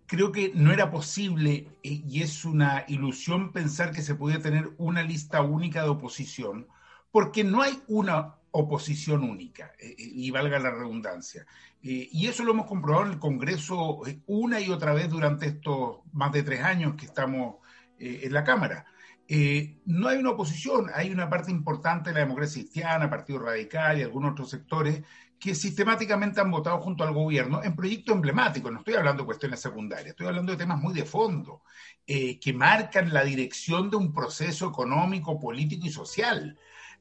creo 0.06 0.30
que 0.30 0.52
no 0.54 0.72
era 0.72 0.90
posible, 0.90 1.66
eh, 1.82 2.02
y 2.06 2.22
es 2.22 2.44
una 2.44 2.84
ilusión 2.86 3.50
pensar 3.50 3.90
que 3.90 4.02
se 4.02 4.14
podía 4.14 4.40
tener 4.40 4.70
una 4.78 5.02
lista 5.02 5.42
única 5.42 5.82
de 5.82 5.88
oposición, 5.88 6.68
porque 7.10 7.44
no 7.44 7.62
hay 7.62 7.82
una 7.88 8.36
oposición 8.52 9.22
única, 9.22 9.72
eh, 9.78 9.94
y 9.96 10.30
valga 10.30 10.58
la 10.58 10.70
redundancia. 10.70 11.46
y 11.82 12.26
eso 12.26 12.44
lo 12.44 12.52
hemos 12.52 12.66
comprobado 12.66 13.06
en 13.06 13.12
el 13.12 13.18
Congreso 13.18 14.02
una 14.26 14.60
y 14.60 14.68
otra 14.68 14.92
vez 14.92 15.08
durante 15.08 15.46
estos 15.46 16.00
más 16.12 16.30
de 16.30 16.42
tres 16.42 16.60
años 16.62 16.94
que 16.94 17.06
estamos 17.06 17.56
en 17.98 18.32
la 18.34 18.44
Cámara. 18.44 18.84
no 19.86 20.08
hay 20.08 20.18
una 20.18 20.30
oposición, 20.30 20.90
hay 20.94 21.10
una 21.10 21.30
parte 21.30 21.50
importante 21.50 22.10
de 22.10 22.14
la 22.14 22.20
democracia 22.20 22.60
cristiana, 22.60 23.08
Partido 23.08 23.38
Radical 23.38 23.98
y 23.98 24.02
algunos 24.02 24.32
otros 24.32 24.50
sectores 24.50 25.02
que 25.40 25.54
sistemáticamente 25.54 26.40
han 26.40 26.50
votado 26.50 26.78
junto 26.80 27.02
al 27.02 27.14
gobierno 27.14 27.64
en 27.64 27.74
proyectos 27.74 28.14
emblemáticos. 28.14 28.70
No 28.70 28.80
estoy 28.80 28.94
hablando 28.94 29.22
de 29.22 29.26
cuestiones 29.26 29.58
secundarias, 29.58 30.10
estoy 30.10 30.26
hablando 30.26 30.52
de 30.52 30.58
temas 30.58 30.78
muy 30.78 30.92
de 30.92 31.06
fondo, 31.06 31.62
eh, 32.06 32.38
que 32.38 32.52
marcan 32.52 33.12
la 33.12 33.24
dirección 33.24 33.88
de 33.88 33.96
un 33.96 34.12
proceso 34.12 34.68
económico, 34.68 35.40
político 35.40 35.86
y 35.86 35.90
social. 35.90 36.58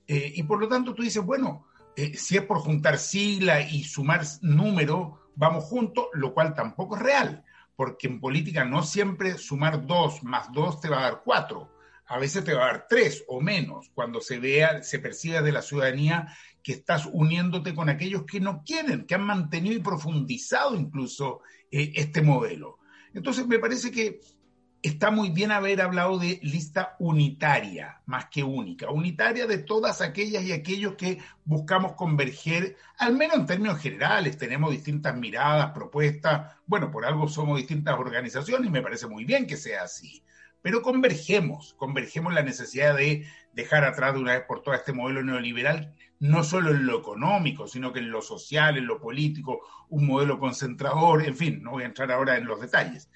Eh, 0.09 0.33
y 0.35 0.43
por 0.43 0.59
lo 0.59 0.67
tanto 0.67 0.93
tú 0.93 1.03
dices, 1.03 1.23
bueno, 1.23 1.67
eh, 1.95 2.17
si 2.17 2.35
es 2.35 2.43
por 2.43 2.57
juntar 2.57 2.97
siglas 2.97 3.71
y 3.71 3.83
sumar 3.83 4.25
números, 4.41 5.19
vamos 5.35 5.63
juntos, 5.63 6.07
lo 6.13 6.33
cual 6.33 6.53
tampoco 6.53 6.97
es 6.97 7.03
real, 7.03 7.45
porque 7.75 8.07
en 8.07 8.19
política 8.19 8.65
no 8.65 8.83
siempre 8.83 9.37
sumar 9.37 9.85
dos 9.85 10.23
más 10.23 10.51
dos 10.51 10.81
te 10.81 10.89
va 10.89 10.99
a 10.99 11.03
dar 11.03 11.21
cuatro 11.23 11.71
a 12.09 12.17
veces 12.17 12.43
te 12.43 12.53
va 12.53 12.63
a 12.63 12.71
dar 12.71 12.87
tres 12.89 13.23
o 13.27 13.39
menos 13.39 13.91
cuando 13.93 14.19
se 14.19 14.39
vea, 14.39 14.81
se 14.81 14.97
perciba 14.97 15.41
de 15.41 15.51
la 15.51 15.61
ciudadanía 15.61 16.35
que 16.63 16.71
estás 16.71 17.05
uniéndote 17.05 17.75
con 17.75 17.87
aquellos 17.87 18.23
que 18.25 18.39
no 18.39 18.63
quieren, 18.65 19.05
que 19.05 19.13
han 19.13 19.23
mantenido 19.23 19.75
y 19.75 19.79
profundizado 19.79 20.75
incluso 20.75 21.41
eh, 21.71 21.91
este 21.95 22.23
modelo. 22.23 22.79
Entonces 23.13 23.45
me 23.45 23.59
parece 23.59 23.91
que 23.91 24.21
está 24.81 25.11
muy 25.11 25.29
bien 25.29 25.51
haber 25.51 25.81
hablado 25.81 26.17
de 26.19 26.39
lista 26.41 26.95
unitaria, 26.99 28.01
más 28.05 28.25
que 28.25 28.43
única, 28.43 28.89
unitaria 28.89 29.45
de 29.45 29.57
todas 29.57 30.01
aquellas 30.01 30.43
y 30.43 30.51
aquellos 30.51 30.95
que 30.95 31.19
buscamos 31.43 31.93
converger, 31.93 32.77
al 32.97 33.15
menos 33.15 33.37
en 33.37 33.45
términos 33.45 33.79
generales, 33.79 34.37
tenemos 34.37 34.71
distintas 34.71 35.15
miradas, 35.15 35.71
propuestas, 35.71 36.55
bueno, 36.65 36.91
por 36.91 37.05
algo 37.05 37.27
somos 37.27 37.57
distintas 37.57 37.99
organizaciones 37.99 38.67
y 38.67 38.71
me 38.71 38.81
parece 38.81 39.07
muy 39.07 39.25
bien 39.25 39.47
que 39.47 39.57
sea 39.57 39.83
así. 39.83 40.23
Pero 40.61 40.81
convergemos, 40.81 41.73
convergemos 41.77 42.33
la 42.33 42.43
necesidad 42.43 42.95
de 42.95 43.25
dejar 43.53 43.83
atrás 43.85 44.13
de 44.13 44.19
una 44.19 44.33
vez 44.33 44.43
por 44.43 44.61
todas 44.61 44.81
este 44.81 44.93
modelo 44.93 45.23
neoliberal, 45.23 45.93
no 46.19 46.43
solo 46.43 46.71
en 46.71 46.85
lo 46.85 46.99
económico, 46.99 47.67
sino 47.67 47.93
que 47.93 47.99
en 47.99 48.11
lo 48.11 48.21
social, 48.21 48.77
en 48.77 48.85
lo 48.85 48.99
político, 48.99 49.61
un 49.89 50.05
modelo 50.05 50.37
concentrador, 50.37 51.25
en 51.25 51.35
fin, 51.35 51.63
no 51.63 51.71
voy 51.71 51.83
a 51.83 51.87
entrar 51.87 52.11
ahora 52.11 52.37
en 52.37 52.45
los 52.45 52.59
detalles. 52.59 53.09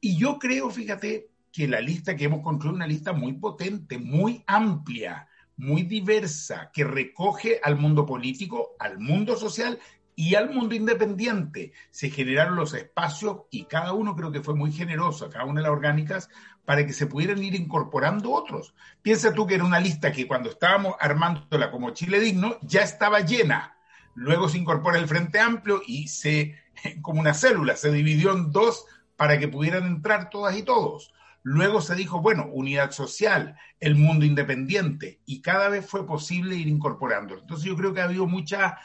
Y 0.00 0.16
yo 0.16 0.38
creo, 0.38 0.70
fíjate, 0.70 1.30
que 1.52 1.66
la 1.66 1.80
lista 1.80 2.16
que 2.16 2.24
hemos 2.24 2.42
construido 2.42 2.74
es 2.74 2.76
una 2.76 2.86
lista 2.86 3.12
muy 3.12 3.32
potente, 3.34 3.98
muy 3.98 4.44
amplia, 4.46 5.28
muy 5.56 5.82
diversa, 5.82 6.70
que 6.72 6.84
recoge 6.84 7.60
al 7.62 7.76
mundo 7.76 8.06
político, 8.06 8.76
al 8.78 8.98
mundo 8.98 9.36
social 9.36 9.78
y 10.14 10.34
al 10.34 10.50
mundo 10.54 10.74
independiente. 10.74 11.72
Se 11.90 12.10
generaron 12.10 12.56
los 12.56 12.74
espacios 12.74 13.42
y 13.50 13.64
cada 13.64 13.92
uno 13.92 14.14
creo 14.14 14.30
que 14.30 14.42
fue 14.42 14.54
muy 14.54 14.72
generoso, 14.72 15.30
cada 15.30 15.44
una 15.44 15.60
de 15.60 15.68
las 15.68 15.72
orgánicas, 15.76 16.28
para 16.64 16.84
que 16.86 16.92
se 16.92 17.06
pudieran 17.06 17.42
ir 17.42 17.54
incorporando 17.54 18.32
otros. 18.32 18.74
Piensa 19.00 19.32
tú 19.32 19.46
que 19.46 19.54
era 19.54 19.64
una 19.64 19.80
lista 19.80 20.12
que 20.12 20.28
cuando 20.28 20.50
estábamos 20.50 20.94
armándola 21.00 21.70
como 21.70 21.90
Chile 21.90 22.20
Digno 22.20 22.58
ya 22.62 22.82
estaba 22.82 23.20
llena. 23.20 23.76
Luego 24.14 24.48
se 24.48 24.58
incorpora 24.58 24.98
el 24.98 25.08
Frente 25.08 25.40
Amplio 25.40 25.82
y 25.86 26.08
se, 26.08 26.56
como 27.02 27.20
una 27.20 27.34
célula, 27.34 27.76
se 27.76 27.90
dividió 27.90 28.32
en 28.32 28.52
dos 28.52 28.86
para 29.18 29.36
que 29.36 29.48
pudieran 29.48 29.84
entrar 29.84 30.30
todas 30.30 30.56
y 30.56 30.62
todos. 30.62 31.12
Luego 31.42 31.80
se 31.80 31.96
dijo, 31.96 32.22
bueno, 32.22 32.46
unidad 32.52 32.92
social, 32.92 33.56
el 33.80 33.96
mundo 33.96 34.24
independiente, 34.24 35.20
y 35.26 35.42
cada 35.42 35.68
vez 35.68 35.84
fue 35.84 36.06
posible 36.06 36.54
ir 36.54 36.68
incorporando. 36.68 37.36
Entonces 37.36 37.66
yo 37.66 37.76
creo 37.76 37.92
que 37.92 38.00
ha 38.00 38.04
habido 38.04 38.28
mucha, 38.28 38.78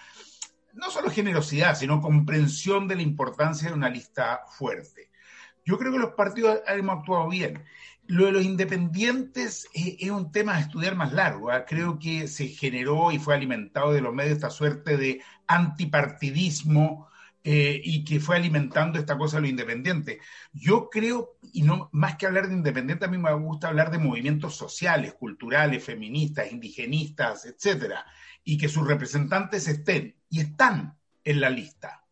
no 0.73 0.89
solo 0.89 1.11
generosidad, 1.11 1.75
sino 1.75 2.01
comprensión 2.01 2.87
de 2.87 2.95
la 2.95 3.03
importancia 3.03 3.69
de 3.69 3.75
una 3.75 3.89
lista 3.89 4.41
fuerte. 4.49 5.11
Yo 5.65 5.77
creo 5.77 5.91
que 5.91 5.99
los 5.99 6.13
partidos 6.15 6.61
hemos 6.67 6.97
actuado 6.97 7.29
bien. 7.29 7.63
Lo 8.07 8.25
de 8.25 8.31
los 8.31 8.43
independientes 8.43 9.67
eh, 9.75 9.97
es 9.99 10.09
un 10.09 10.31
tema 10.31 10.55
a 10.55 10.61
estudiar 10.61 10.95
más 10.95 11.13
largo. 11.13 11.51
¿ah? 11.51 11.63
Creo 11.65 11.99
que 11.99 12.27
se 12.27 12.47
generó 12.47 13.11
y 13.11 13.19
fue 13.19 13.35
alimentado 13.35 13.93
de 13.93 14.01
los 14.01 14.15
medios 14.15 14.37
esta 14.37 14.49
suerte 14.49 14.97
de 14.97 15.21
antipartidismo 15.45 17.07
eh, 17.43 17.81
y 17.83 18.03
que 18.03 18.19
fue 18.19 18.35
alimentando 18.35 18.97
esta 18.99 19.17
cosa 19.17 19.37
de 19.37 19.41
lo 19.41 19.47
independiente. 19.47 20.19
Yo 20.53 20.89
creo, 20.89 21.37
y 21.51 21.63
no 21.63 21.89
más 21.91 22.15
que 22.15 22.25
hablar 22.25 22.47
de 22.47 22.55
independiente, 22.55 23.05
a 23.05 23.09
mí 23.09 23.17
me 23.17 23.33
gusta 23.33 23.67
hablar 23.67 23.91
de 23.91 23.97
movimientos 23.97 24.55
sociales, 24.55 25.13
culturales, 25.13 25.83
feministas, 25.83 26.51
indigenistas, 26.51 27.45
etcétera, 27.45 28.05
y 28.43 28.57
que 28.57 28.69
sus 28.69 28.87
representantes 28.87 29.67
estén 29.67 30.15
y 30.29 30.39
están 30.41 30.97
en 31.23 31.41
la 31.41 31.49
lista 31.49 32.03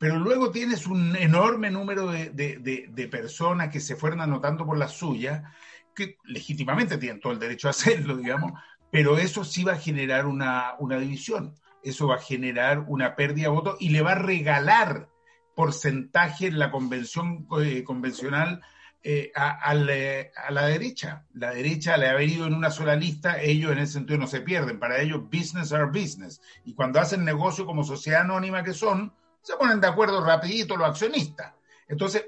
pero 0.00 0.18
luego 0.18 0.50
tienes 0.50 0.86
un 0.86 1.14
enorme 1.14 1.70
número 1.70 2.10
de, 2.10 3.08
personas 3.10 3.68
que 3.68 3.80
se 3.80 3.96
fueron 3.96 4.22
anotando 4.22 4.64
por 4.64 4.78
la 4.78 4.88
suya, 4.88 5.52
que 5.94 6.16
legítimamente 6.24 6.96
tienen 6.96 7.20
todo 7.20 7.34
el 7.34 7.38
derecho 7.38 7.68
a 7.68 7.72
hacerlo, 7.72 8.16
digamos, 8.16 8.52
pero 8.90 9.18
eso 9.18 9.44
sí 9.44 9.62
va 9.62 9.74
a 9.74 9.78
generar 9.78 10.24
una, 10.24 10.74
división, 10.98 11.54
eso 11.82 12.08
va 12.08 12.16
a 12.16 12.20
generar 12.20 12.80
una 12.86 13.16
pérdida 13.16 13.44
de 13.44 13.54
votos 13.54 13.76
y 13.80 13.90
le 13.90 14.02
va 14.02 14.12
a 14.12 14.16
regalar 14.16 15.08
porcentaje 15.54 16.46
en 16.46 16.58
la 16.58 16.70
convención 16.70 17.46
eh, 17.60 17.84
convencional 17.84 18.62
eh, 19.02 19.32
a, 19.34 19.74
la 19.74 20.66
derecha. 20.66 21.24
La 21.32 21.52
derecha, 21.52 21.94
al 21.94 22.04
haber 22.04 22.28
ido 22.28 22.46
en 22.46 22.54
una 22.54 22.70
sola 22.70 22.96
lista, 22.96 23.40
ellos 23.40 23.72
en 23.72 23.78
ese 23.78 23.94
sentido 23.94 24.18
no 24.18 24.26
se 24.26 24.42
pierden. 24.42 24.78
Para 24.78 25.00
ellos, 25.00 25.22
business 25.22 25.72
are 25.72 25.86
business. 25.86 26.40
Y 26.64 26.74
cuando 26.74 27.00
hacen 27.00 27.24
negocio 27.24 27.66
como 27.66 27.84
sociedad 27.84 28.22
anónima 28.22 28.62
que 28.62 28.74
son, 28.74 29.12
se 29.42 29.56
ponen 29.56 29.80
de 29.80 29.86
acuerdo 29.86 30.24
rapidito 30.24 30.76
los 30.76 30.88
accionistas. 30.88 31.54
Entonces, 31.88 32.26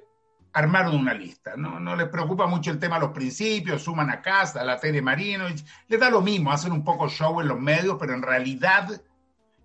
armaron 0.53 0.97
una 0.97 1.15
lista. 1.15 1.57
No, 1.57 1.79
no 1.79 1.97
les 1.97 2.09
preocupa 2.09 2.47
mucho 2.47 2.71
el 2.71 2.79
tema 2.79 2.97
de 2.97 3.03
los 3.03 3.13
principios, 3.13 3.83
suman 3.83 4.11
a 4.11 4.21
casa, 4.21 4.61
a 4.61 4.65
la 4.65 4.79
Tere 4.79 5.03
Marino, 5.03 5.45
les 5.89 6.01
da 6.01 6.11
lo 6.11 6.21
mismo, 6.21 6.53
hacen 6.53 6.73
un 6.73 6.85
poco 6.85 7.09
show 7.09 7.41
en 7.41 7.49
los 7.49 7.61
medios, 7.61 7.97
pero 7.99 8.15
en 8.15 8.23
realidad 8.23 8.89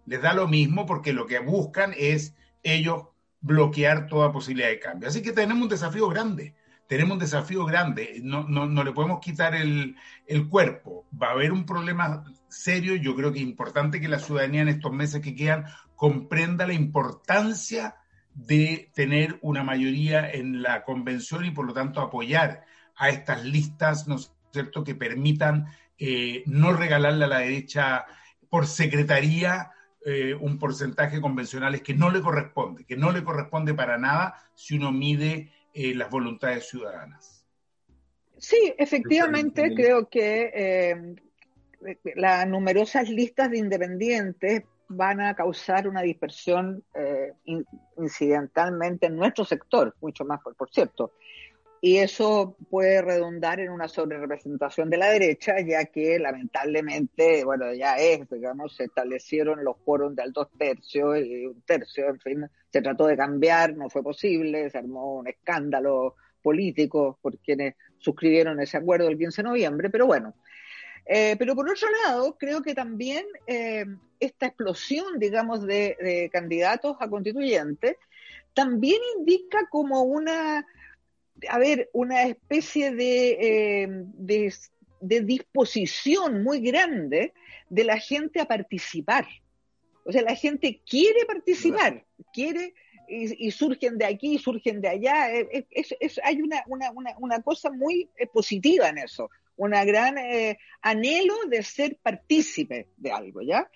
les 0.07 0.21
da 0.21 0.33
lo 0.33 0.47
mismo 0.47 0.85
porque 0.85 1.13
lo 1.13 1.27
que 1.27 1.39
buscan 1.39 1.93
es 1.95 2.33
ellos 2.63 3.03
bloquear 3.41 4.07
toda 4.07 4.31
posibilidad 4.31 4.69
de 4.69 4.79
cambio. 4.79 5.09
Así 5.09 5.21
que 5.21 5.33
tenemos 5.33 5.61
un 5.61 5.69
desafío 5.69 6.07
grande, 6.07 6.55
tenemos 6.87 7.13
un 7.13 7.19
desafío 7.19 7.65
grande, 7.65 8.19
no, 8.23 8.47
no, 8.47 8.65
no 8.65 8.83
le 8.83 8.93
podemos 8.93 9.19
quitar 9.19 9.53
el, 9.53 9.95
el, 10.25 10.47
cuerpo, 10.47 11.05
va 11.21 11.27
a 11.27 11.31
haber 11.31 11.51
un 11.51 11.65
problema 11.65 12.23
serio, 12.47 12.95
yo 12.95 13.15
creo 13.15 13.31
que 13.31 13.39
es 13.39 13.45
importante 13.45 13.99
que 13.99 14.07
la 14.07 14.19
ciudadanía 14.19 14.61
en 14.61 14.69
estos 14.69 14.93
meses 14.93 15.21
que 15.21 15.35
quedan 15.35 15.65
comprenda 15.95 16.65
la 16.65 16.73
importancia 16.73 17.95
de 18.33 18.89
tener 18.93 19.39
una 19.41 19.63
mayoría 19.63 20.29
en 20.31 20.61
la 20.61 20.83
convención 20.83 21.43
y 21.43 21.51
por 21.51 21.65
lo 21.65 21.73
tanto 21.73 21.99
apoyar 21.99 22.63
a 22.95 23.09
estas 23.09 23.43
listas, 23.43 24.07
¿no 24.07 24.15
es 24.15 24.31
cierto?, 24.51 24.83
que 24.83 24.95
permitan 24.95 25.67
eh, 25.97 26.43
no 26.45 26.71
regalarle 26.73 27.25
a 27.25 27.27
la 27.27 27.39
derecha 27.39 28.05
por 28.49 28.67
secretaría 28.67 29.71
eh, 30.09 30.33
un 30.33 30.57
porcentaje 30.57 31.19
convencionales 31.19 31.81
que 31.81 31.93
no 31.93 32.09
le 32.09 32.21
corresponde, 32.21 32.85
que 32.85 32.95
no 32.95 33.11
le 33.11 33.25
corresponde 33.25 33.73
para 33.73 33.97
nada 33.97 34.35
si 34.55 34.77
uno 34.77 34.93
mide 34.93 35.51
eh, 35.73 35.93
las 35.95 36.09
voluntades 36.09 36.69
ciudadanas. 36.69 37.45
Sí, 38.37 38.73
efectivamente, 38.77 39.73
creo 39.75 40.07
que 40.07 41.17
las 42.15 42.47
numerosas 42.47 43.09
listas 43.09 43.51
de 43.51 43.57
independientes 43.57 44.63
van 44.87 45.19
a 45.19 45.35
causar 45.35 45.89
una 45.89 46.01
dispersión 46.01 46.85
eh, 46.93 47.33
incidentalmente 47.97 49.07
en 49.07 49.15
nuestro 49.17 49.43
sector, 49.43 49.93
mucho 49.99 50.23
más, 50.23 50.41
por, 50.41 50.55
por, 50.55 50.69
cierto. 50.69 51.15
Y 51.79 51.97
eso 51.97 52.55
puede 52.69 53.01
redundar 53.01 53.59
en 53.59 53.71
una 53.71 53.87
sobrerepresentación 53.87 54.89
de 54.89 54.97
la 54.97 55.09
derecha, 55.09 55.59
ya 55.59 55.85
que 55.85 56.17
lamentablemente, 56.17 57.43
bueno, 57.43 57.73
ya 57.73 57.97
es, 57.97 58.27
digamos, 58.29 58.75
se 58.75 58.85
establecieron 58.85 59.63
los 59.63 59.77
quórums 59.77 60.15
del 60.15 60.33
dos 60.33 60.47
tercios 60.57 61.19
y 61.19 61.45
un 61.45 61.61
tercio, 61.61 62.09
en 62.09 62.19
fin, 62.19 62.49
se 62.71 62.81
trató 62.81 63.05
de 63.05 63.15
cambiar, 63.15 63.75
no 63.75 63.89
fue 63.89 64.01
posible, 64.01 64.69
se 64.69 64.77
armó 64.77 65.17
un 65.17 65.27
escándalo 65.27 66.15
político 66.41 67.19
por 67.21 67.37
quienes 67.39 67.75
suscribieron 67.99 68.59
ese 68.59 68.77
acuerdo 68.77 69.07
el 69.07 69.17
15 69.17 69.43
de 69.43 69.47
noviembre, 69.47 69.89
pero 69.89 70.07
bueno, 70.07 70.33
eh, 71.05 71.35
pero 71.39 71.55
por 71.55 71.69
otro 71.69 71.87
lado, 72.05 72.37
creo 72.37 72.61
que 72.61 72.75
también 72.75 73.25
eh, 73.47 73.85
esta 74.19 74.47
explosión, 74.47 75.19
digamos, 75.19 75.65
de, 75.65 76.29
candidatos 76.33 76.97
a 76.99 77.09
constituyentes 77.09 77.95
también 78.53 78.99
indica 79.17 79.67
como 79.69 80.01
una 80.01 80.65
haber 81.49 81.89
una 81.93 82.23
especie 82.23 82.91
de, 82.91 83.87
de, 84.15 84.53
de 85.01 85.21
disposición 85.21 86.43
muy 86.43 86.59
grande 86.59 87.33
de 87.69 87.83
la 87.83 87.97
gente 87.97 88.39
a 88.39 88.45
participar. 88.45 89.27
O 90.05 90.11
sea, 90.11 90.21
la 90.21 90.35
gente 90.35 90.81
quiere 90.85 91.25
participar, 91.25 92.05
quiere 92.33 92.73
y, 93.07 93.51
surgen 93.51 93.97
de 93.97 94.05
aquí, 94.05 94.37
surgen 94.37 94.81
de 94.81 94.89
allá. 94.89 95.31
Es, 95.31 96.19
hay 96.23 96.41
una, 96.41 96.63
una, 96.67 96.91
una, 97.17 97.41
cosa 97.41 97.71
muy 97.71 98.09
eh, 98.17 98.27
positiva 98.27 98.89
en 98.89 98.99
eso, 98.99 99.29
un 99.55 99.71
gran 99.71 100.17
eh, 100.17 100.57
anhelo 100.81 101.35
de 101.49 101.63
ser 101.63 101.97
partícipe 102.01 102.87
de 102.97 103.11
algo, 103.11 103.41
¿ya? 103.41 103.69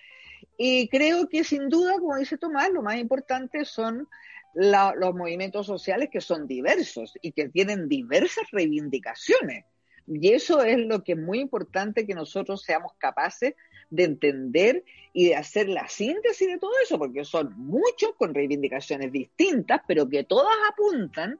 Y 0.57 0.87
creo 0.89 1.27
que 1.27 1.43
sin 1.43 1.69
duda, 1.69 1.97
como 1.99 2.17
dice 2.17 2.37
Tomás, 2.37 2.69
lo 2.71 2.81
más 2.81 2.97
importante 2.97 3.65
son 3.65 4.07
los 4.53 5.15
movimientos 5.15 5.67
sociales 5.67 6.09
que 6.11 6.21
son 6.21 6.47
diversos 6.47 7.13
y 7.21 7.31
que 7.31 7.49
tienen 7.49 7.87
diversas 7.87 8.49
reivindicaciones. 8.51 9.65
Y 10.07 10.33
eso 10.33 10.63
es 10.63 10.79
lo 10.79 11.03
que 11.03 11.13
es 11.13 11.17
muy 11.17 11.39
importante 11.39 12.05
que 12.05 12.15
nosotros 12.15 12.63
seamos 12.63 12.93
capaces 12.97 13.55
de 13.89 14.03
entender 14.03 14.83
y 15.13 15.27
de 15.27 15.35
hacer 15.35 15.69
la 15.69 15.87
síntesis 15.87 16.47
de 16.47 16.57
todo 16.57 16.71
eso, 16.83 16.97
porque 16.97 17.23
son 17.23 17.53
muchos 17.57 18.13
con 18.17 18.33
reivindicaciones 18.33 19.11
distintas, 19.11 19.81
pero 19.87 20.09
que 20.09 20.23
todas 20.23 20.55
apuntan 20.69 21.39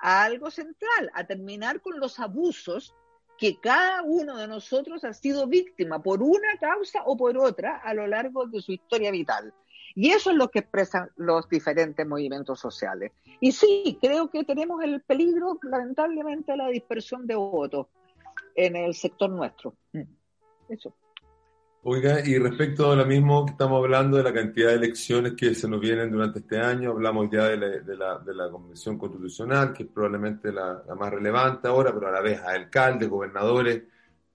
a 0.00 0.24
algo 0.24 0.50
central, 0.50 1.10
a 1.14 1.24
terminar 1.26 1.80
con 1.80 1.98
los 1.98 2.18
abusos 2.18 2.94
que 3.38 3.58
cada 3.60 4.02
uno 4.02 4.36
de 4.36 4.46
nosotros 4.46 5.04
ha 5.04 5.14
sido 5.14 5.46
víctima 5.46 6.02
por 6.02 6.22
una 6.22 6.56
causa 6.60 7.02
o 7.06 7.16
por 7.16 7.36
otra 7.38 7.76
a 7.78 7.94
lo 7.94 8.06
largo 8.06 8.46
de 8.46 8.60
su 8.60 8.72
historia 8.72 9.10
vital. 9.10 9.52
Y 9.94 10.10
eso 10.10 10.30
es 10.30 10.36
lo 10.36 10.50
que 10.50 10.60
expresan 10.60 11.10
los 11.16 11.48
diferentes 11.48 12.06
movimientos 12.06 12.58
sociales. 12.60 13.12
Y 13.40 13.52
sí, 13.52 13.98
creo 14.00 14.30
que 14.30 14.44
tenemos 14.44 14.82
el 14.82 15.00
peligro, 15.02 15.58
lamentablemente, 15.62 16.52
de 16.52 16.58
la 16.58 16.68
dispersión 16.68 17.26
de 17.26 17.34
votos 17.34 17.86
en 18.54 18.76
el 18.76 18.94
sector 18.94 19.30
nuestro. 19.30 19.74
Mm. 19.92 20.02
Eso. 20.68 20.94
Oiga, 21.84 22.20
y 22.24 22.38
respecto 22.38 22.92
a 22.92 22.96
lo 22.96 23.04
mismo 23.04 23.44
estamos 23.48 23.82
hablando 23.82 24.16
de 24.16 24.22
la 24.22 24.32
cantidad 24.32 24.68
de 24.68 24.76
elecciones 24.76 25.32
que 25.32 25.52
se 25.52 25.68
nos 25.68 25.80
vienen 25.80 26.12
durante 26.12 26.38
este 26.38 26.60
año, 26.60 26.90
hablamos 26.90 27.28
ya 27.28 27.48
de 27.48 27.56
la, 27.56 28.18
de 28.20 28.34
la, 28.34 28.50
Convención 28.50 28.96
Constitucional, 28.96 29.72
que 29.72 29.82
es 29.82 29.88
probablemente 29.88 30.52
la, 30.52 30.84
más 30.96 31.10
relevante 31.10 31.66
ahora, 31.66 31.92
pero 31.92 32.06
a 32.06 32.12
la 32.12 32.20
vez 32.20 32.40
a 32.40 32.52
alcaldes, 32.52 33.08
gobernadores, 33.08 33.82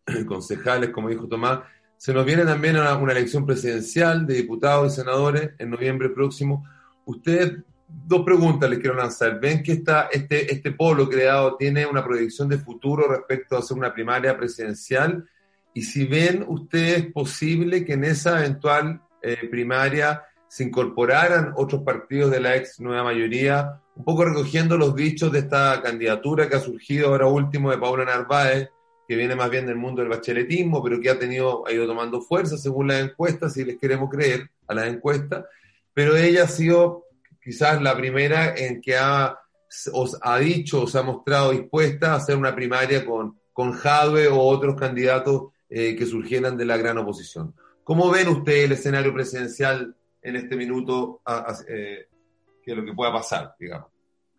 concejales, 0.28 0.90
como 0.90 1.08
dijo 1.08 1.30
Tomás. 1.30 1.62
Se 1.98 2.14
nos 2.14 2.26
viene 2.26 2.46
también 2.46 2.78
una, 2.78 3.12
elección 3.12 3.46
presidencial 3.46 4.26
de 4.26 4.36
diputados 4.36 4.94
y 4.94 4.96
senadores 4.96 5.52
en 5.58 5.72
noviembre 5.72 6.10
próximo. 6.10 6.66
Ustedes, 7.06 7.58
dos 7.88 8.24
preguntas 8.24 8.70
les 8.70 8.80
quiero 8.80 8.96
lanzar. 8.96 9.40
¿Ven 9.40 9.64
que 9.64 9.74
esta, 9.74 10.10
este, 10.12 10.54
este 10.54 10.72
polo 10.72 11.10
creado 11.10 11.56
tiene 11.58 11.86
una 11.86 12.04
proyección 12.04 12.48
de 12.48 12.58
futuro 12.58 13.08
respecto 13.08 13.56
a 13.56 13.60
hacer 13.60 13.78
una 13.78 13.94
primaria 13.94 14.38
presidencial? 14.38 15.28
y 15.78 15.84
si 15.84 16.06
ven 16.06 16.44
ustedes 16.48 17.12
posible 17.12 17.86
que 17.86 17.94
en 17.94 18.04
esa 18.04 18.40
eventual 18.40 19.00
eh, 19.22 19.48
primaria 19.48 20.24
se 20.48 20.64
incorporaran 20.64 21.54
otros 21.56 21.84
partidos 21.84 22.32
de 22.32 22.40
la 22.40 22.56
ex 22.56 22.80
nueva 22.80 23.04
mayoría, 23.04 23.80
un 23.96 24.04
poco 24.04 24.26
recogiendo 24.26 24.76
los 24.76 24.96
dichos 24.96 25.32
de 25.32 25.38
esta 25.38 25.80
candidatura 25.84 26.50
que 26.50 26.56
ha 26.56 26.62
surgido 26.62 27.10
ahora 27.10 27.28
último 27.28 27.70
de 27.70 27.78
Paula 27.78 28.06
Narváez, 28.06 28.72
que 29.08 29.16
viene 29.16 29.36
más 29.36 29.50
bien 29.50 29.66
del 29.66 29.78
mundo 29.78 30.02
del 30.02 30.10
bacheletismo, 30.10 30.84
pero 30.84 31.00
que 31.00 31.10
ha 31.10 31.18
tenido, 31.18 31.66
ha 31.66 31.72
ido 31.72 31.88
tomando 31.88 32.22
fuerza 32.22 32.58
según 32.58 32.90
las 32.90 33.02
encuestas, 33.02 33.54
si 33.54 33.64
les 33.64 33.78
queremos 33.78 34.10
creer 34.10 34.50
a 34.68 34.74
las 34.74 34.88
encuestas, 34.88 35.46
pero 35.94 36.16
ella 36.18 36.44
ha 36.44 36.48
sido 36.48 37.06
quizás 37.42 37.82
la 37.82 37.96
primera 37.96 38.54
en 38.56 38.82
que 38.82 38.98
ha, 38.98 39.40
os 39.94 40.18
ha 40.22 40.38
dicho, 40.40 40.84
o 40.84 40.88
se 40.88 41.00
ha 41.00 41.04
mostrado 41.04 41.52
dispuesta 41.52 42.12
a 42.12 42.18
hacer 42.18 42.36
una 42.36 42.54
primaria 42.54 43.06
con, 43.06 43.40
con 43.54 43.72
Jadwe 43.72 44.28
o 44.28 44.40
otros 44.40 44.76
candidatos 44.76 45.54
eh, 45.70 45.96
que 45.96 46.06
surgieran 46.06 46.58
de 46.58 46.66
la 46.66 46.76
gran 46.76 46.98
oposición. 46.98 47.56
¿Cómo 47.86 48.12
ven 48.12 48.28
ustedes 48.28 48.66
el 48.66 48.74
escenario 48.74 49.14
presidencial 49.14 49.96
en 50.22 50.36
este 50.36 50.58
minuto, 50.58 51.22
eh, 51.70 52.08
que 52.62 52.76
lo 52.76 52.84
que 52.84 52.94
pueda 52.94 53.14
pasar, 53.14 53.56
digamos? 53.58 53.88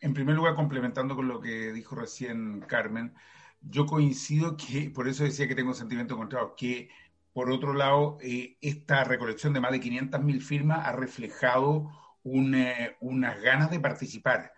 En 0.01 0.13
primer 0.13 0.37
lugar, 0.37 0.55
complementando 0.55 1.17
con 1.17 1.27
lo 1.27 1.41
que 1.41 1.73
dijo 1.73 1.97
recién 1.97 2.61
Carmen, 2.67 3.15
yo 3.61 3.87
coincido 3.87 4.57
que, 4.57 4.91
por 4.91 5.09
eso 5.09 5.25
decía 5.25 5.49
que 5.49 5.55
tengo 5.55 5.75
sentimiento 5.75 6.15
encontrado, 6.15 6.55
que 6.57 6.89
por 7.33 7.51
otro 7.51 7.73
lado, 7.73 8.19
eh, 8.21 8.57
esta 8.61 9.05
recolección 9.05 9.53
de 9.53 9.61
más 9.61 9.71
de 9.71 9.81
500.000 9.81 10.41
firmas 10.41 10.87
ha 10.87 10.93
reflejado 10.93 11.91
unas 12.25 13.43
ganas 13.43 13.71
de 13.71 13.81
participar, 13.81 14.53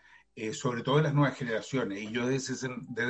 sobre 0.53 0.83
todo 0.83 0.97
de 0.97 1.03
las 1.03 1.15
nuevas 1.15 1.37
generaciones. 1.37 2.03
Y 2.03 2.11
yo 2.11 2.27
desde 2.27 2.55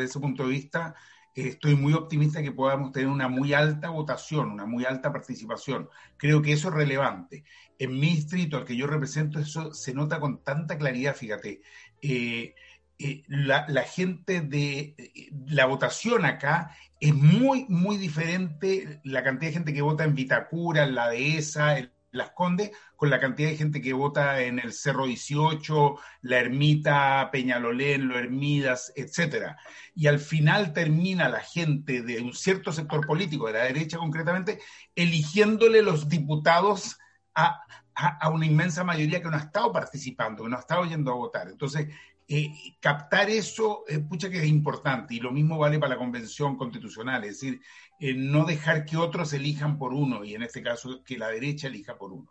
ese 0.04 0.20
punto 0.20 0.42
de 0.42 0.50
vista 0.50 0.96
estoy 1.34 1.76
muy 1.76 1.92
optimista 1.92 2.42
que 2.42 2.52
podamos 2.52 2.92
tener 2.92 3.08
una 3.08 3.28
muy 3.28 3.52
alta 3.52 3.90
votación, 3.90 4.50
una 4.50 4.66
muy 4.66 4.84
alta 4.84 5.12
participación. 5.12 5.88
Creo 6.16 6.42
que 6.42 6.52
eso 6.52 6.68
es 6.68 6.74
relevante. 6.74 7.44
En 7.78 7.98
mi 7.98 8.10
distrito, 8.10 8.56
al 8.56 8.64
que 8.64 8.76
yo 8.76 8.86
represento, 8.86 9.38
eso 9.38 9.72
se 9.72 9.94
nota 9.94 10.20
con 10.20 10.42
tanta 10.42 10.76
claridad, 10.76 11.14
fíjate. 11.14 11.62
Eh, 12.02 12.54
eh, 13.02 13.24
la, 13.28 13.82
gente 13.82 14.42
de 14.42 14.94
eh, 14.98 15.30
la 15.46 15.64
votación 15.64 16.26
acá 16.26 16.76
es 17.00 17.14
muy, 17.14 17.64
muy 17.68 17.96
diferente. 17.96 19.00
La 19.04 19.24
cantidad 19.24 19.50
de 19.50 19.54
gente 19.54 19.72
que 19.72 19.80
vota 19.80 20.04
en 20.04 20.14
Vitacura, 20.14 20.84
en 20.84 20.94
la 20.94 21.08
dehesa, 21.08 21.78
en 21.78 21.90
las 22.12 22.32
Condes, 22.32 22.72
con 22.96 23.08
la 23.08 23.18
cantidad 23.18 23.48
de 23.48 23.56
gente 23.56 23.80
que 23.80 23.94
vota 23.94 24.42
en 24.42 24.58
el 24.58 24.74
Cerro 24.74 25.06
18, 25.06 25.96
la 26.22 26.40
Ermita, 26.40 27.30
Peñalolén, 27.32 28.06
Lo 28.06 28.18
Hermidas, 28.18 28.92
etcétera. 28.94 29.56
Y 29.94 30.06
al 30.06 30.18
final 30.18 30.74
termina 30.74 31.30
la 31.30 31.40
gente 31.40 32.02
de 32.02 32.20
un 32.20 32.34
cierto 32.34 32.70
sector 32.70 33.06
político, 33.06 33.46
de 33.46 33.54
la 33.54 33.64
derecha 33.64 33.96
concretamente, 33.96 34.60
eligiéndole 34.94 35.80
los 35.80 36.08
diputados 36.08 36.98
a, 37.34 37.64
una 38.30 38.46
inmensa 38.46 38.84
mayoría 38.84 39.22
que 39.22 39.28
no 39.28 39.36
ha 39.36 39.40
estado 39.40 39.72
participando, 39.72 40.44
que 40.44 40.50
no 40.50 40.56
ha 40.56 40.60
estado 40.60 40.84
yendo 40.84 41.12
a 41.12 41.16
votar. 41.16 41.48
Entonces, 41.48 41.88
eh, 42.32 42.52
captar 42.78 43.28
eso, 43.28 43.84
eh, 43.88 43.98
pucha 43.98 44.30
que 44.30 44.38
es 44.38 44.46
importante, 44.46 45.14
y 45.14 45.20
lo 45.20 45.32
mismo 45.32 45.58
vale 45.58 45.80
para 45.80 45.94
la 45.94 45.98
convención 45.98 46.56
constitucional, 46.56 47.24
es 47.24 47.40
decir, 47.40 47.60
no 48.16 48.44
dejar 48.44 48.84
que 48.84 48.96
otros 48.96 49.32
elijan 49.32 49.76
por 49.78 49.92
uno, 49.92 50.24
y 50.24 50.34
en 50.34 50.42
este 50.42 50.62
caso 50.62 51.02
que 51.04 51.18
la 51.18 51.28
derecha 51.28 51.66
elija 51.66 51.98
por 51.98 52.12
uno. 52.12 52.30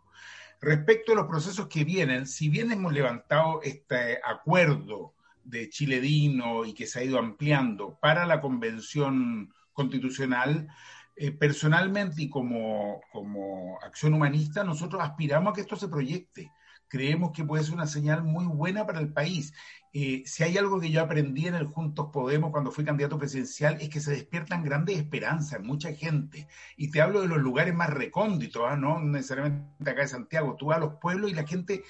Respecto 0.61 1.11
a 1.11 1.15
los 1.15 1.27
procesos 1.27 1.67
que 1.67 1.83
vienen, 1.83 2.27
si 2.27 2.47
bien 2.47 2.71
hemos 2.71 2.93
levantado 2.93 3.61
este 3.61 4.19
acuerdo 4.25 5.13
de 5.43 5.69
Chiledino 5.69 6.63
y 6.65 6.73
que 6.73 6.87
se 6.87 6.99
ha 6.99 7.03
ido 7.03 7.19
ampliando 7.19 7.97
para 8.01 8.25
la 8.25 8.39
convención 8.39 9.53
constitucional, 9.73 10.69
eh, 11.17 11.33
personalmente 11.33 12.21
y 12.21 12.29
como, 12.29 13.01
como 13.11 13.77
acción 13.81 14.13
humanista, 14.13 14.63
nosotros 14.63 15.03
aspiramos 15.03 15.51
a 15.51 15.55
que 15.55 15.61
esto 15.61 15.75
se 15.75 15.89
proyecte 15.89 16.49
creemos 16.89 17.31
que 17.31 17.45
puede 17.45 17.63
ser 17.63 17.75
una 17.75 17.87
señal 17.87 18.23
muy 18.23 18.45
buena 18.45 18.85
para 18.85 18.99
el 18.99 19.13
país. 19.13 19.53
Eh, 19.93 20.23
si 20.25 20.43
hay 20.43 20.57
algo 20.57 20.79
que 20.79 20.91
yo 20.91 21.01
aprendí 21.01 21.47
en 21.47 21.55
el 21.55 21.65
Juntos 21.65 22.09
Podemos 22.11 22.51
cuando 22.51 22.71
fui 22.71 22.83
candidato 22.83 23.17
presidencial 23.17 23.77
es 23.81 23.89
que 23.89 23.99
se 23.99 24.11
despiertan 24.11 24.63
grandes 24.63 24.97
esperanzas 24.97 25.59
en 25.59 25.65
mucha 25.65 25.93
gente. 25.93 26.47
Y 26.75 26.91
te 26.91 27.01
hablo 27.01 27.21
de 27.21 27.27
los 27.27 27.39
lugares 27.39 27.73
más 27.73 27.89
recónditos, 27.89 28.63
¿ah? 28.67 28.75
no 28.75 28.99
necesariamente 28.99 29.89
acá 29.89 30.01
de 30.01 30.07
Santiago. 30.07 30.55
Tú 30.57 30.67
vas 30.67 30.77
a 30.77 30.81
los 30.81 30.95
pueblos 30.95 31.31
y 31.31 31.33
la 31.33 31.47
gente 31.47 31.83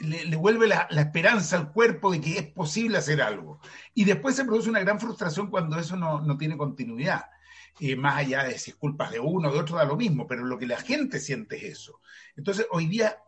le, 0.00 0.36
vuelve 0.36 0.68
la, 0.68 0.86
esperanza 0.90 1.56
al 1.56 1.72
cuerpo 1.72 2.12
de 2.12 2.20
que 2.20 2.38
es 2.38 2.46
posible 2.52 2.98
hacer 2.98 3.22
algo. 3.22 3.58
Y 3.94 4.04
después 4.04 4.36
se 4.36 4.44
produce 4.44 4.68
una 4.68 4.80
gran 4.80 5.00
frustración 5.00 5.48
cuando 5.48 5.78
eso 5.78 5.96
no, 5.96 6.36
tiene 6.36 6.56
continuidad. 6.56 7.24
Más 7.96 8.16
allá 8.18 8.44
de 8.44 8.58
si 8.58 8.70
es 8.70 8.76
culpa 8.76 9.10
de 9.10 9.18
uno 9.18 9.48
o 9.48 9.52
de 9.52 9.58
otro, 9.58 9.76
da 9.76 9.84
lo 9.84 9.96
mismo, 9.96 10.26
pero 10.26 10.44
lo 10.44 10.58
que 10.58 10.66
la 10.66 10.76
gente 10.76 11.18
siente 11.18 11.56
es 11.56 11.80
eso. 11.80 12.00
Entonces, 12.36 12.66
hoy 12.70 12.86
día 12.86 13.18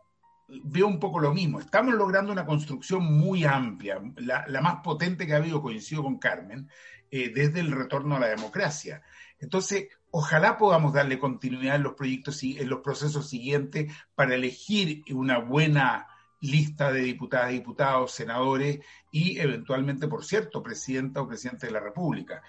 veo 0.47 0.87
un 0.87 0.99
poco 0.99 1.19
lo 1.19 1.33
mismo. 1.33 1.59
Estamos 1.59 1.95
logrando 1.95 2.31
una 2.31 2.45
construcción 2.45 3.03
muy 3.03 3.43
amplia, 3.43 4.01
la, 4.17 4.61
más 4.61 4.77
potente 4.83 5.25
que 5.25 5.33
ha 5.33 5.37
habido, 5.37 5.61
coincido 5.61 6.03
con 6.03 6.19
Carmen, 6.19 6.69
eh, 7.11 7.31
desde 7.33 7.59
el 7.59 7.71
retorno 7.71 8.15
a 8.15 8.19
la 8.19 8.27
democracia. 8.27 9.01
Entonces, 9.39 9.89
ojalá 10.11 10.57
podamos 10.57 10.93
darle 10.93 11.19
continuidad 11.19 11.75
en 11.75 11.83
los 11.83 11.93
proyectos, 11.93 12.41
en 12.43 12.69
los 12.69 12.81
procesos 12.81 13.29
siguientes 13.29 13.91
para 14.15 14.35
elegir 14.35 15.03
una 15.11 15.39
buena 15.39 16.07
lista 16.41 16.91
de 16.91 17.01
diputadas 17.01 17.51
diputados, 17.51 18.11
senadores 18.11 18.79
y 19.11 19.39
eventualmente, 19.39 20.07
por 20.07 20.23
cierto, 20.23 20.61
presidenta 20.61 21.21
o 21.21 21.27
presidente 21.27 21.67
de 21.67 21.73
la 21.73 21.79
República. 21.79 22.43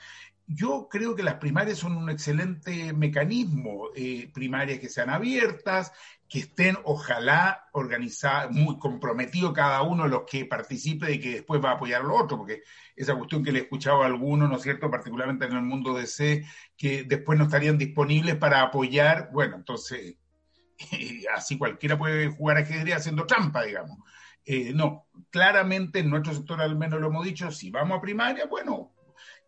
Yo 0.49 0.89
creo 0.89 1.17
que 1.17 1.25
las 1.25 1.35
primarias 1.35 1.79
son 1.79 1.97
un 1.97 2.09
excelente 2.09 2.93
mecanismo, 2.93 3.89
eh, 3.97 4.31
primarias 4.33 4.79
que 4.79 4.89
sean 4.89 5.11
abiertas, 5.11 5.93
que 6.29 6.41
estén, 6.41 6.77
ojalá, 6.85 7.69
organizadas, 7.73 8.53
muy 8.53 8.79
comprometidos 8.79 9.53
cada 9.53 9.83
uno 9.83 10.05
de 10.05 10.11
los 10.11 10.23
que 10.31 10.45
participe 10.45 11.13
y 11.13 11.21
que 11.21 11.31
después 11.31 11.61
va 11.65 11.71
a 11.71 11.75
apoyar 11.75 12.03
a 12.03 12.05
los 12.05 12.21
otros, 12.21 12.39
porque 12.39 12.63
esa 12.95 13.17
cuestión 13.17 13.43
que 13.43 13.51
le 13.51 13.59
he 13.59 13.63
escuchado 13.63 14.03
a 14.03 14.07
algunos, 14.07 14.49
¿no 14.49 14.57
es 14.57 14.63
cierto?, 14.63 14.89
particularmente 14.91 15.47
en 15.47 15.53
el 15.53 15.63
mundo 15.63 15.95
de 15.95 16.07
C, 16.07 16.45
que 16.77 17.03
después 17.05 17.39
no 17.39 17.47
estarían 17.47 17.77
disponibles 17.77 18.37
para 18.37 18.63
apoyar, 18.63 19.31
bueno, 19.33 19.57
entonces, 19.57 20.17
así 21.35 21.59
cualquiera 21.59 21.99
puede 21.99 22.29
jugar 22.29 22.59
ajedrez 22.59 22.97
haciendo 22.97 23.27
trampa, 23.27 23.65
digamos. 23.65 23.99
Eh, 24.45 24.73
no, 24.73 25.09
claramente 25.31 25.99
en 25.99 26.11
nuestro 26.11 26.33
sector 26.33 26.61
al 26.61 26.77
menos 26.77 27.01
lo 27.01 27.09
hemos 27.09 27.25
dicho, 27.25 27.51
si 27.51 27.71
vamos 27.71 27.99
a 27.99 28.01
primaria, 28.01 28.47
bueno, 28.47 28.96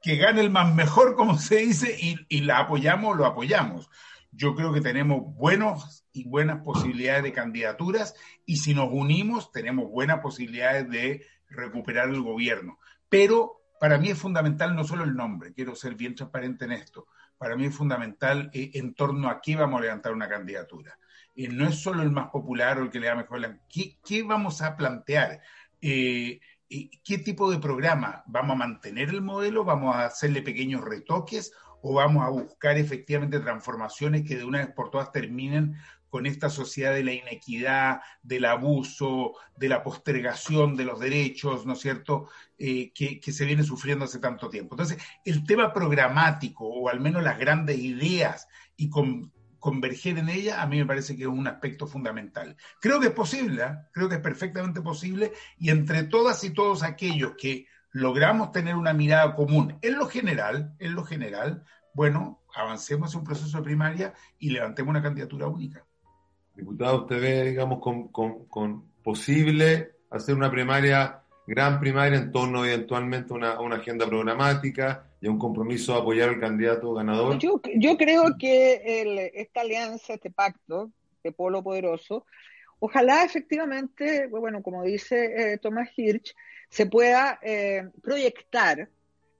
que 0.02 0.16
gane 0.16 0.40
el 0.40 0.50
más 0.50 0.74
mejor, 0.74 1.14
como 1.14 1.38
se 1.38 1.56
dice, 1.56 1.96
y, 1.98 2.16
y 2.28 2.40
la 2.42 2.60
apoyamos, 2.60 3.16
lo 3.16 3.26
apoyamos. 3.26 3.90
Yo 4.30 4.54
creo 4.54 4.72
que 4.72 4.80
tenemos 4.80 5.34
buenos 5.34 6.04
y 6.12 6.24
buenas 6.24 6.62
posibilidades 6.62 7.22
de 7.22 7.32
candidaturas 7.32 8.14
y 8.44 8.56
si 8.56 8.74
nos 8.74 8.88
unimos 8.92 9.50
tenemos 9.52 9.90
buenas 9.90 10.20
posibilidades 10.20 10.88
de 10.90 11.26
recuperar 11.48 12.08
el 12.10 12.22
gobierno. 12.22 12.78
Pero 13.08 13.62
para 13.80 13.98
mí 13.98 14.10
es 14.10 14.18
fundamental 14.18 14.74
no 14.74 14.84
solo 14.84 15.04
el 15.04 15.14
nombre, 15.14 15.52
quiero 15.54 15.74
ser 15.74 15.94
bien 15.94 16.14
transparente 16.14 16.64
en 16.64 16.72
esto, 16.72 17.06
para 17.38 17.56
mí 17.56 17.66
es 17.66 17.74
fundamental 17.74 18.50
eh, 18.52 18.72
en 18.74 18.94
torno 18.94 19.28
a 19.28 19.40
qué 19.40 19.56
vamos 19.56 19.80
a 19.80 19.84
levantar 19.84 20.12
una 20.12 20.28
candidatura. 20.28 20.98
Eh, 21.36 21.48
no 21.48 21.68
es 21.68 21.76
solo 21.76 22.02
el 22.02 22.10
más 22.10 22.30
popular 22.30 22.78
o 22.78 22.82
el 22.82 22.90
que 22.90 22.98
le 22.98 23.06
da 23.06 23.14
mejor. 23.14 23.60
¿Qué, 23.68 23.96
qué 24.04 24.24
vamos 24.24 24.60
a 24.60 24.76
plantear? 24.76 25.40
Eh, 25.80 26.40
¿Qué 26.68 27.18
tipo 27.18 27.50
de 27.50 27.58
programa? 27.58 28.22
¿Vamos 28.26 28.54
a 28.54 28.58
mantener 28.58 29.08
el 29.08 29.22
modelo? 29.22 29.64
¿Vamos 29.64 29.96
a 29.96 30.04
hacerle 30.04 30.42
pequeños 30.42 30.84
retoques? 30.84 31.52
¿O 31.80 31.94
vamos 31.94 32.24
a 32.24 32.28
buscar 32.28 32.76
efectivamente 32.76 33.40
transformaciones 33.40 34.26
que 34.26 34.36
de 34.36 34.44
una 34.44 34.58
vez 34.58 34.74
por 34.74 34.90
todas 34.90 35.10
terminen 35.10 35.76
con 36.10 36.26
esta 36.26 36.48
sociedad 36.50 36.94
de 36.94 37.04
la 37.04 37.12
inequidad, 37.12 38.00
del 38.22 38.46
abuso, 38.46 39.34
de 39.56 39.68
la 39.68 39.82
postergación 39.82 40.76
de 40.76 40.84
los 40.84 41.00
derechos, 41.00 41.66
¿no 41.66 41.74
es 41.74 41.80
cierto?, 41.80 42.28
eh, 42.58 42.92
que, 42.92 43.20
se 43.32 43.44
viene 43.44 43.62
sufriendo 43.62 44.04
hace 44.04 44.18
tanto 44.18 44.48
tiempo. 44.48 44.74
Entonces, 44.74 44.98
el 45.24 45.44
tema 45.44 45.72
programático, 45.72 46.66
o 46.66 46.88
al 46.88 47.00
menos 47.00 47.22
las 47.22 47.38
grandes 47.38 47.78
ideas 47.78 48.48
y 48.76 48.88
converger 49.58 50.18
en 50.18 50.28
ella, 50.28 50.62
a 50.62 50.66
mí 50.66 50.78
me 50.78 50.86
parece 50.86 51.16
que 51.16 51.22
es 51.22 51.28
un 51.28 51.46
aspecto 51.46 51.86
fundamental. 51.86 52.56
Creo 52.80 53.00
que 53.00 53.08
es 53.08 53.12
posible, 53.12 53.62
¿eh? 53.62 53.76
creo 53.92 54.08
que 54.08 54.16
es 54.16 54.20
perfectamente 54.20 54.80
posible, 54.80 55.32
y 55.58 55.70
entre 55.70 56.04
todas 56.04 56.42
y 56.44 56.50
todos 56.50 56.82
aquellos 56.82 57.32
que 57.36 57.66
logramos 57.92 58.52
tener 58.52 58.76
una 58.76 58.92
mirada 58.92 59.34
común 59.34 59.78
en 59.82 59.98
lo 59.98 60.06
general, 60.06 60.74
en 60.78 60.94
lo 60.94 61.04
general, 61.04 61.64
bueno, 61.94 62.42
avancemos 62.54 63.12
en 63.12 63.20
un 63.20 63.26
proceso 63.26 63.58
de 63.58 63.64
primaria 63.64 64.14
y 64.38 64.50
levantemos 64.50 64.90
una 64.90 65.02
candidatura 65.02 65.48
única. 65.48 65.84
Diputado, 66.54 67.02
¿usted 67.02 67.20
ve, 67.20 67.50
digamos, 67.50 67.80
con, 67.80 68.08
con, 68.08 68.88
posible 69.02 69.96
hacer 70.10 70.34
una 70.34 70.50
primaria, 70.50 71.22
gran 71.48 71.80
primaria, 71.80 72.18
en 72.18 72.30
torno 72.30 72.62
eventualmente 72.64 73.32
a 73.32 73.60
una, 73.60 73.76
agenda 73.76 74.06
programática 74.06 75.04
y 75.18 75.28
un 75.28 75.38
compromiso 75.38 75.94
de 75.94 75.98
apoyar 75.98 76.28
al 76.28 76.40
candidato 76.40 76.92
ganador? 76.92 77.38
Yo, 77.38 77.60
yo 77.74 77.96
creo 77.96 78.36
que 78.38 79.32
esta 79.34 79.62
alianza, 79.62 80.12
este 80.12 80.30
pacto 80.30 80.90
de 81.24 81.32
Polo 81.32 81.62
Poderoso, 81.62 82.26
ojalá 82.80 83.24
efectivamente, 83.24 84.26
bueno, 84.26 84.62
como 84.62 84.82
dice 84.82 85.52
eh, 85.54 85.58
Tomás 85.58 85.88
Hirsch, 85.96 86.34
se 86.68 86.84
pueda 86.84 87.38
eh, 87.40 87.88
proyectar 88.02 88.90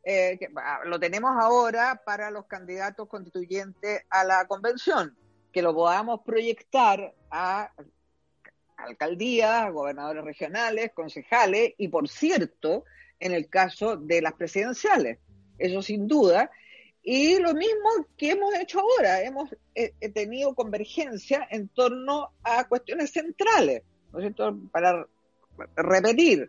eh, 0.02 0.38
ah, 0.56 0.80
lo 0.86 0.98
tenemos 0.98 1.32
ahora 1.38 2.00
para 2.02 2.30
los 2.30 2.46
candidatos 2.46 3.06
constituyentes 3.08 4.06
a 4.08 4.24
la 4.24 4.46
convención 4.46 5.14
que 5.52 5.60
lo 5.60 5.74
podamos 5.74 6.20
proyectar 6.24 7.12
a 7.30 7.70
alcaldías, 8.78 9.70
gobernadores 9.72 10.24
regionales, 10.24 10.92
concejales 10.94 11.74
y, 11.76 11.88
por 11.88 12.08
cierto, 12.08 12.84
en 13.20 13.32
el 13.32 13.48
caso 13.48 13.96
de 13.96 14.22
las 14.22 14.34
presidenciales. 14.34 15.18
Eso 15.58 15.82
sin 15.82 16.06
duda. 16.06 16.50
Y 17.02 17.38
lo 17.38 17.54
mismo 17.54 18.06
que 18.16 18.30
hemos 18.30 18.54
hecho 18.54 18.80
ahora, 18.80 19.22
hemos 19.22 19.50
eh, 19.74 19.92
tenido 20.14 20.54
convergencia 20.54 21.46
en 21.50 21.68
torno 21.68 22.30
a 22.42 22.66
cuestiones 22.68 23.10
centrales, 23.10 23.82
¿no 24.12 24.18
es 24.18 24.24
cierto? 24.24 24.56
Para 24.70 25.06
repetir, 25.76 26.48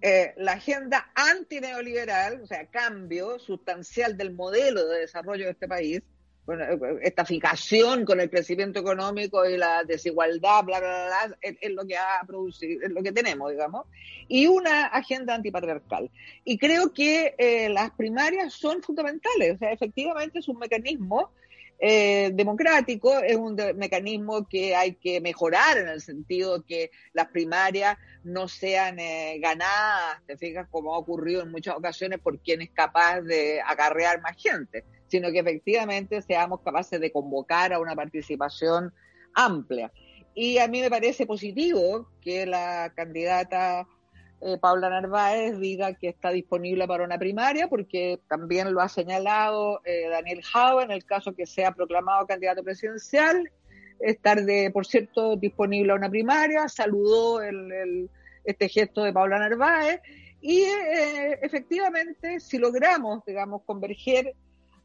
eh, 0.00 0.34
la 0.36 0.52
agenda 0.52 1.10
antineoliberal, 1.14 2.42
o 2.42 2.46
sea, 2.46 2.66
cambio 2.66 3.38
sustancial 3.38 4.16
del 4.16 4.34
modelo 4.34 4.86
de 4.86 5.00
desarrollo 5.00 5.46
de 5.46 5.52
este 5.52 5.66
país, 5.66 6.02
bueno, 6.46 6.64
esta 7.02 7.24
fijación 7.24 8.04
con 8.04 8.20
el 8.20 8.28
crecimiento 8.28 8.78
económico 8.80 9.48
y 9.48 9.56
la 9.56 9.82
desigualdad, 9.84 10.64
bla, 10.64 10.78
bla, 10.78 11.06
bla, 11.06 11.38
es, 11.40 11.70
lo 11.70 11.86
que 11.86 11.96
ha 11.96 12.20
producido, 12.26 12.84
es 12.84 12.92
lo 12.92 13.02
que 13.02 13.12
tenemos, 13.12 13.50
digamos, 13.50 13.86
y 14.28 14.46
una 14.46 14.86
agenda 14.86 15.34
antipatriarcal. 15.34 16.10
Y 16.44 16.58
creo 16.58 16.92
que 16.92 17.34
eh, 17.38 17.70
las 17.70 17.90
primarias 17.92 18.52
son 18.52 18.82
fundamentales, 18.82 19.54
o 19.54 19.58
sea, 19.58 19.72
efectivamente 19.72 20.40
es 20.40 20.48
un 20.48 20.58
mecanismo 20.58 21.30
eh, 21.78 22.30
democrático, 22.34 23.18
es 23.18 23.36
un 23.36 23.56
mecanismo 23.76 24.46
que 24.48 24.74
hay 24.74 24.94
que 24.94 25.20
mejorar 25.20 25.78
en 25.78 25.88
el 25.88 26.00
sentido 26.00 26.64
que 26.64 26.90
las 27.12 27.28
primarias 27.28 27.96
no 28.22 28.48
sean 28.48 28.98
eh, 28.98 29.38
ganadas, 29.40 30.22
te 30.26 30.36
fijas, 30.36 30.66
como 30.70 30.94
ha 30.94 30.98
ocurrido 30.98 31.42
en 31.42 31.50
muchas 31.50 31.76
ocasiones 31.76 32.20
por 32.20 32.38
quien 32.40 32.62
es 32.62 32.70
capaz 32.70 33.20
de 33.20 33.60
acarrear 33.60 34.20
más 34.22 34.36
gente 34.36 34.84
sino 35.14 35.30
que 35.30 35.38
efectivamente 35.38 36.22
seamos 36.22 36.60
capaces 36.62 37.00
de 37.00 37.12
convocar 37.12 37.72
a 37.72 37.78
una 37.78 37.94
participación 37.94 38.92
amplia. 39.32 39.92
Y 40.34 40.58
a 40.58 40.66
mí 40.66 40.80
me 40.80 40.90
parece 40.90 41.24
positivo 41.24 42.08
que 42.20 42.46
la 42.46 42.92
candidata 42.96 43.86
eh, 44.46 44.58
Paula 44.58 44.90
Narváez 44.90 45.58
diga 45.58 45.94
que 45.94 46.08
está 46.08 46.30
disponible 46.30 46.86
para 46.86 47.04
una 47.04 47.18
primaria, 47.18 47.66
porque 47.66 48.20
también 48.28 48.74
lo 48.74 48.82
ha 48.82 48.90
señalado 48.90 49.80
eh, 49.86 50.08
Daniel 50.10 50.42
Jau 50.42 50.80
en 50.80 50.90
el 50.90 51.04
caso 51.06 51.34
que 51.34 51.46
sea 51.46 51.72
proclamado 51.72 52.26
candidato 52.26 52.62
presidencial, 52.62 53.50
estar 54.00 54.44
de, 54.44 54.70
por 54.70 54.84
cierto, 54.84 55.36
disponible 55.36 55.92
a 55.92 55.96
una 55.96 56.10
primaria, 56.10 56.68
saludó 56.68 57.40
el, 57.40 58.10
este 58.44 58.68
gesto 58.68 59.02
de 59.02 59.14
Paula 59.14 59.38
Narváez. 59.38 60.00
Y 60.42 60.60
eh, 60.60 61.38
efectivamente 61.40 62.38
si 62.38 62.58
logramos, 62.58 63.24
digamos, 63.24 63.62
converger 63.64 64.34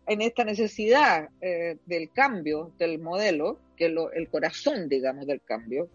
en 0.10 0.22
esta 0.22 0.44
necesidad 0.44 1.30
eh, 1.40 1.78
del 1.86 2.12
cambio 2.12 2.72
del 2.80 3.00
modelo, 3.00 3.60
que 3.78 3.86
el 3.86 4.30
corazón, 4.30 4.90
digamos, 4.90 5.26
del 5.26 5.42
cambio, 5.42 5.90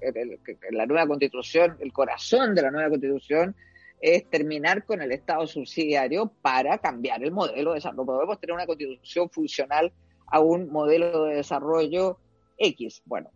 la 0.70 0.86
nueva 0.86 1.06
constitución, 1.06 1.76
el 1.80 1.92
corazón 1.92 2.54
de 2.54 2.62
la 2.62 2.70
nueva 2.70 2.88
constitución 2.88 3.54
es 4.00 4.24
terminar 4.30 4.84
con 4.84 5.02
el 5.02 5.12
Estado 5.12 5.46
subsidiario 5.46 6.32
para 6.40 6.78
cambiar 6.78 7.22
el 7.24 7.32
modelo 7.32 7.72
de 7.72 7.76
desarrollo. 7.76 8.06
Podemos 8.06 8.40
tener 8.40 8.54
una 8.54 8.66
constitución 8.66 9.28
funcional 9.28 9.92
a 10.26 10.40
un 10.40 10.70
modelo 10.70 11.24
de 11.24 11.36
desarrollo 11.36 12.18
X. 12.56 13.02
Bueno, 13.04 13.30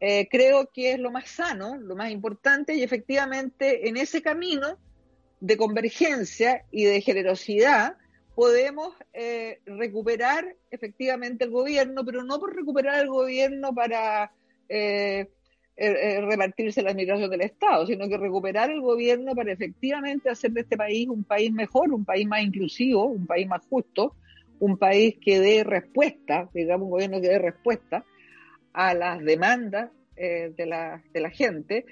eh, 0.00 0.28
creo 0.28 0.68
que 0.72 0.92
es 0.92 0.98
lo 0.98 1.10
más 1.10 1.30
sano, 1.30 1.76
lo 1.76 1.94
más 1.94 2.10
importante 2.10 2.74
y 2.74 2.82
efectivamente 2.82 3.88
en 3.88 3.96
ese 3.96 4.20
camino 4.20 4.78
de 5.40 5.56
convergencia 5.56 6.64
y 6.70 6.84
de 6.84 7.00
generosidad, 7.00 7.96
podemos 8.38 8.94
eh, 9.14 9.58
recuperar 9.66 10.54
efectivamente 10.70 11.42
el 11.42 11.50
gobierno, 11.50 12.04
pero 12.04 12.22
no 12.22 12.38
por 12.38 12.54
recuperar 12.54 13.00
el 13.00 13.08
gobierno 13.08 13.74
para 13.74 14.30
eh, 14.68 15.26
eh, 15.76 16.20
repartirse 16.20 16.80
la 16.80 16.90
administración 16.90 17.32
del 17.32 17.40
Estado, 17.40 17.84
sino 17.84 18.08
que 18.08 18.16
recuperar 18.16 18.70
el 18.70 18.80
gobierno 18.80 19.34
para 19.34 19.50
efectivamente 19.50 20.30
hacer 20.30 20.52
de 20.52 20.60
este 20.60 20.76
país 20.76 21.08
un 21.08 21.24
país 21.24 21.50
mejor, 21.50 21.92
un 21.92 22.04
país 22.04 22.28
más 22.28 22.44
inclusivo, 22.44 23.06
un 23.06 23.26
país 23.26 23.48
más 23.48 23.66
justo, 23.68 24.14
un 24.60 24.78
país 24.78 25.16
que 25.20 25.40
dé 25.40 25.64
respuesta, 25.64 26.48
digamos, 26.54 26.84
un 26.84 26.92
gobierno 26.92 27.20
que 27.20 27.30
dé 27.30 27.40
respuesta 27.40 28.04
a 28.72 28.94
las 28.94 29.18
demandas 29.24 29.90
de, 30.14 30.64
la, 30.64 31.30
gente 31.30 31.86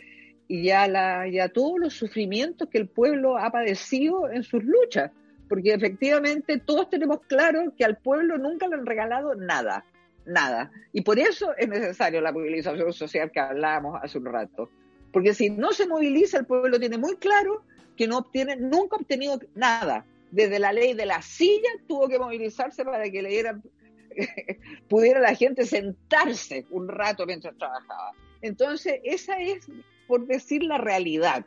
y 0.46 0.70
a 0.70 1.50
todos 1.52 1.80
los 1.80 1.94
sufrimientos 1.94 2.68
que 2.68 2.78
el 2.78 2.88
pueblo 2.88 3.36
ha 3.36 3.50
padecido 3.50 4.30
en 4.30 4.44
sus 4.44 4.62
luchas 4.62 5.10
porque 5.48 5.74
efectivamente 5.74 6.58
todos 6.58 6.90
tenemos 6.90 7.20
claro 7.26 7.72
que 7.76 7.84
al 7.84 7.96
pueblo 7.98 8.38
nunca 8.38 8.66
le 8.68 8.74
han 8.74 8.86
regalado 8.86 9.34
nada, 9.34 9.84
nada. 10.24 10.70
Y 10.92 11.02
por 11.02 11.18
eso 11.18 11.54
es 11.56 11.68
necesario 11.68 12.20
la 12.20 12.32
movilización 12.32 12.92
social 12.92 13.30
que 13.30 13.40
hablábamos 13.40 14.00
hace 14.02 14.18
un 14.18 14.26
rato. 14.26 14.68
Porque 15.12 15.34
si 15.34 15.50
no 15.50 15.72
se 15.72 15.86
moviliza, 15.86 16.38
el 16.38 16.46
pueblo 16.46 16.78
tiene 16.78 16.98
muy 16.98 17.16
claro 17.16 17.62
que 17.96 18.06
no 18.06 18.18
obtiene, 18.18 18.56
nunca 18.56 18.96
ha 18.96 19.00
obtenido 19.00 19.38
nada. 19.54 20.04
Desde 20.30 20.58
la 20.58 20.72
ley 20.72 20.94
de 20.94 21.06
la 21.06 21.22
silla 21.22 21.70
tuvo 21.86 22.08
que 22.08 22.18
movilizarse 22.18 22.84
para 22.84 23.08
que 23.08 23.22
le 23.22 23.28
dieran, 23.30 23.62
pudiera 24.88 25.20
la 25.20 25.34
gente 25.34 25.64
sentarse 25.64 26.66
un 26.70 26.88
rato 26.88 27.24
mientras 27.24 27.56
trabajaba. 27.56 28.12
Entonces, 28.42 29.00
esa 29.04 29.38
es, 29.38 29.68
por 30.06 30.26
decir 30.26 30.62
la 30.62 30.78
realidad, 30.78 31.46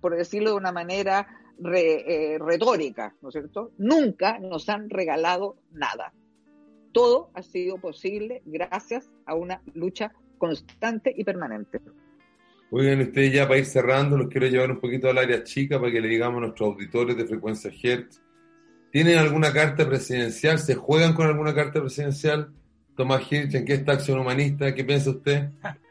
por 0.00 0.16
decirlo 0.16 0.50
de 0.50 0.56
una 0.56 0.72
manera 0.72 1.41
eh, 1.64 2.38
retórica, 2.40 3.14
¿no 3.22 3.28
es 3.28 3.32
cierto? 3.32 3.72
Nunca 3.78 4.38
nos 4.38 4.68
han 4.68 4.90
regalado 4.90 5.56
nada. 5.72 6.12
Todo 6.92 7.30
ha 7.34 7.42
sido 7.42 7.78
posible 7.78 8.42
gracias 8.44 9.10
a 9.26 9.34
una 9.34 9.62
lucha 9.74 10.12
constante 10.38 11.14
y 11.16 11.24
permanente. 11.24 11.80
Oigan, 12.70 13.00
ustedes 13.00 13.32
ya 13.32 13.46
para 13.46 13.58
ir 13.58 13.66
cerrando, 13.66 14.16
los 14.16 14.28
quiero 14.28 14.46
llevar 14.46 14.70
un 14.70 14.80
poquito 14.80 15.08
al 15.08 15.18
área 15.18 15.44
chica 15.44 15.78
para 15.78 15.92
que 15.92 16.00
le 16.00 16.08
digamos 16.08 16.38
a 16.38 16.46
nuestros 16.46 16.70
auditores 16.70 17.16
de 17.16 17.26
frecuencia 17.26 17.70
Hertz. 17.70 18.20
¿Tienen 18.90 19.18
alguna 19.18 19.52
carta 19.52 19.86
presidencial? 19.86 20.58
¿Se 20.58 20.74
juegan 20.74 21.14
con 21.14 21.26
alguna 21.26 21.54
carta 21.54 21.80
presidencial? 21.80 22.52
Tomás 22.96 23.30
Hirsch, 23.30 23.54
¿en 23.54 23.64
qué 23.64 23.74
está 23.74 23.92
Acción 23.92 24.18
Humanista? 24.18 24.74
¿Qué 24.74 24.84
piensa 24.84 25.10
usted? 25.10 25.50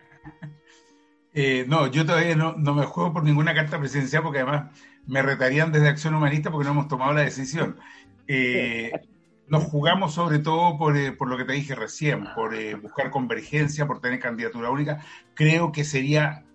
Eh, 1.34 1.64
no, 1.66 1.88
yo 1.88 2.06
todavía 2.06 2.36
no, 2.36 2.58
no, 2.58 2.76
me 2.76 2.84
juego 2.84 3.14
por 3.14 3.24
ninguna 3.24 3.56
carta 3.56 3.80
presidencial 3.80 4.22
porque 4.22 4.40
además 4.40 4.78
me 5.12 5.22
retarían 5.22 5.74
desde 5.74 5.90
Acción 5.90 6.16
Humanista 6.16 6.50
porque 6.50 6.64
no 6.64 6.72
hemos 6.72 6.88
tomado 6.88 7.12
la 7.12 7.20
decisión. 7.20 7.76
Eh, 8.30 8.94
nos 9.48 9.66
jugamos 9.66 10.14
sobre 10.14 10.40
todo 10.40 10.78
por, 10.78 10.96
eh, 10.96 11.12
por, 11.12 11.28
lo 11.28 11.36
que 11.36 11.44
te 11.44 11.52
dije 11.52 11.76
recién, 11.76 12.30
por 12.34 12.56
buscar 12.80 13.10
convergencia, 13.10 13.86
por 13.86 14.00
tener 14.00 14.22
candidatura 14.22 14.70
única. 14.70 15.04
Creo 15.34 15.74
que 15.74 15.84
sería 15.84 16.46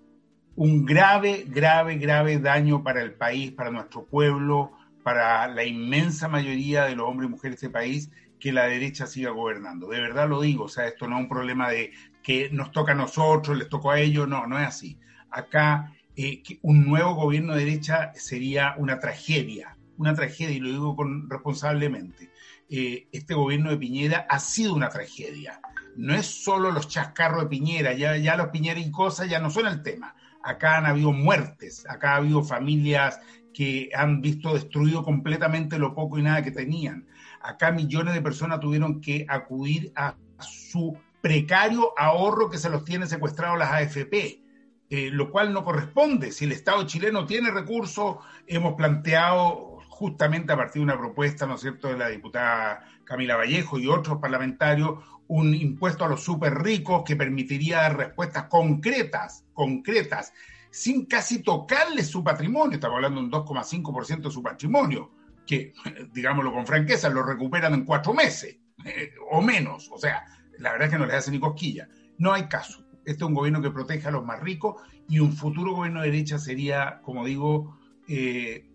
un 0.54 0.86
grave, 0.86 1.44
grave, 1.46 1.96
grave 1.98 2.38
daño 2.38 2.82
para 2.82 3.02
el 3.02 3.12
país, 3.12 3.52
para 3.52 3.70
nuestro 3.70 4.06
pueblo, 4.06 4.72
para 5.02 5.48
la 5.48 5.64
inmensa 5.64 6.26
mayoría 6.26 6.84
de 6.84 6.96
los 6.96 7.06
hombres 7.06 7.28
y 7.28 7.32
mujeres 7.32 7.60
de 7.60 7.66
este 7.66 7.78
país 7.78 8.10
que 8.40 8.52
la 8.52 8.68
derecha 8.68 9.06
siga 9.06 9.32
gobernando. 9.32 9.88
De 9.88 10.00
verdad 10.00 10.30
lo 10.30 10.40
digo, 10.40 10.64
o 10.64 10.68
sea, 10.68 10.86
esto 10.86 11.06
no 11.06 11.16
es 11.16 11.24
un 11.24 11.28
problema 11.28 11.68
de 11.68 11.92
que 12.22 12.48
nos 12.52 12.72
toca 12.72 12.92
a 12.92 12.94
nosotros, 12.94 13.58
les 13.58 13.68
tocó 13.68 13.90
a 13.90 14.00
ellos, 14.00 14.26
no, 14.26 14.46
no 14.46 14.58
es 14.58 14.66
así. 14.66 14.98
Acá 15.30 15.92
eh, 16.16 16.42
un 16.62 16.86
nuevo 16.86 17.14
gobierno 17.14 17.54
de 17.54 17.64
derecha 17.64 18.12
sería 18.14 18.74
una 18.78 18.98
tragedia, 18.98 19.76
una 19.98 20.14
tragedia, 20.14 20.56
y 20.56 20.60
lo 20.60 20.70
digo 20.70 20.96
con, 20.96 21.28
responsablemente. 21.28 22.30
Eh, 22.68 23.08
este 23.12 23.34
gobierno 23.34 23.70
de 23.70 23.76
Piñera 23.76 24.26
ha 24.28 24.38
sido 24.38 24.74
una 24.74 24.88
tragedia. 24.88 25.60
No 25.96 26.14
es 26.14 26.26
solo 26.26 26.72
los 26.72 26.88
chascarros 26.88 27.42
de 27.42 27.48
Piñera, 27.48 27.92
ya, 27.92 28.16
ya 28.16 28.36
los 28.36 28.48
Piñera 28.48 28.80
y 28.80 28.90
cosas 28.90 29.28
ya 29.28 29.38
no 29.40 29.50
son 29.50 29.66
el 29.66 29.82
tema. 29.82 30.16
Acá 30.42 30.78
han 30.78 30.86
habido 30.86 31.12
muertes, 31.12 31.84
acá 31.88 32.12
ha 32.12 32.16
habido 32.16 32.42
familias 32.42 33.20
que 33.52 33.90
han 33.94 34.20
visto 34.20 34.54
destruido 34.54 35.02
completamente 35.02 35.78
lo 35.78 35.94
poco 35.94 36.18
y 36.18 36.22
nada 36.22 36.42
que 36.42 36.50
tenían. 36.50 37.06
Acá 37.42 37.72
millones 37.72 38.14
de 38.14 38.22
personas 38.22 38.60
tuvieron 38.60 39.00
que 39.00 39.26
acudir 39.28 39.92
a 39.96 40.16
su 40.38 40.96
precario 41.20 41.92
ahorro 41.96 42.50
que 42.50 42.58
se 42.58 42.70
los 42.70 42.84
tiene 42.84 43.06
secuestrados 43.06 43.58
las 43.58 43.72
AFP, 43.72 44.45
eh, 44.88 45.10
lo 45.10 45.30
cual 45.30 45.52
no 45.52 45.64
corresponde. 45.64 46.30
Si 46.32 46.44
el 46.44 46.52
Estado 46.52 46.86
chileno 46.86 47.26
tiene 47.26 47.50
recursos, 47.50 48.18
hemos 48.46 48.74
planteado 48.74 49.78
justamente 49.88 50.52
a 50.52 50.56
partir 50.56 50.80
de 50.80 50.84
una 50.84 50.98
propuesta, 50.98 51.46
¿no 51.46 51.54
es 51.54 51.62
cierto?, 51.62 51.88
de 51.88 51.96
la 51.96 52.08
diputada 52.08 52.84
Camila 53.04 53.36
Vallejo 53.36 53.78
y 53.78 53.88
otros 53.88 54.18
parlamentarios, 54.18 55.02
un 55.28 55.54
impuesto 55.54 56.04
a 56.04 56.08
los 56.08 56.22
súper 56.22 56.54
ricos 56.54 57.02
que 57.04 57.16
permitiría 57.16 57.78
dar 57.78 57.96
respuestas 57.96 58.44
concretas, 58.44 59.44
concretas, 59.52 60.32
sin 60.70 61.06
casi 61.06 61.42
tocarle 61.42 62.04
su 62.04 62.22
patrimonio. 62.22 62.74
Estamos 62.74 62.96
hablando 62.96 63.20
de 63.20 63.26
un 63.26 63.32
2,5% 63.32 64.22
de 64.22 64.30
su 64.30 64.42
patrimonio, 64.42 65.10
que, 65.46 65.72
digámoslo 66.12 66.52
con 66.52 66.66
franqueza, 66.66 67.08
lo 67.08 67.22
recuperan 67.22 67.74
en 67.74 67.84
cuatro 67.84 68.12
meses 68.12 68.56
eh, 68.84 69.12
o 69.30 69.40
menos. 69.40 69.90
O 69.92 69.98
sea, 69.98 70.24
la 70.58 70.72
verdad 70.72 70.88
es 70.88 70.92
que 70.92 70.98
no 70.98 71.06
les 71.06 71.16
hace 71.16 71.30
ni 71.30 71.40
cosquilla. 71.40 71.88
No 72.18 72.32
hay 72.32 72.46
caso. 72.46 72.85
Este 73.06 73.22
es 73.22 73.28
un 73.28 73.34
gobierno 73.34 73.62
que 73.62 73.70
protege 73.70 74.08
a 74.08 74.10
los 74.10 74.24
más 74.24 74.40
ricos 74.40 74.82
y 75.08 75.20
un 75.20 75.32
futuro 75.32 75.74
gobierno 75.74 76.02
de 76.02 76.10
derecha 76.10 76.38
sería, 76.38 77.00
como 77.02 77.24
digo, 77.24 77.78
eh, 78.08 78.68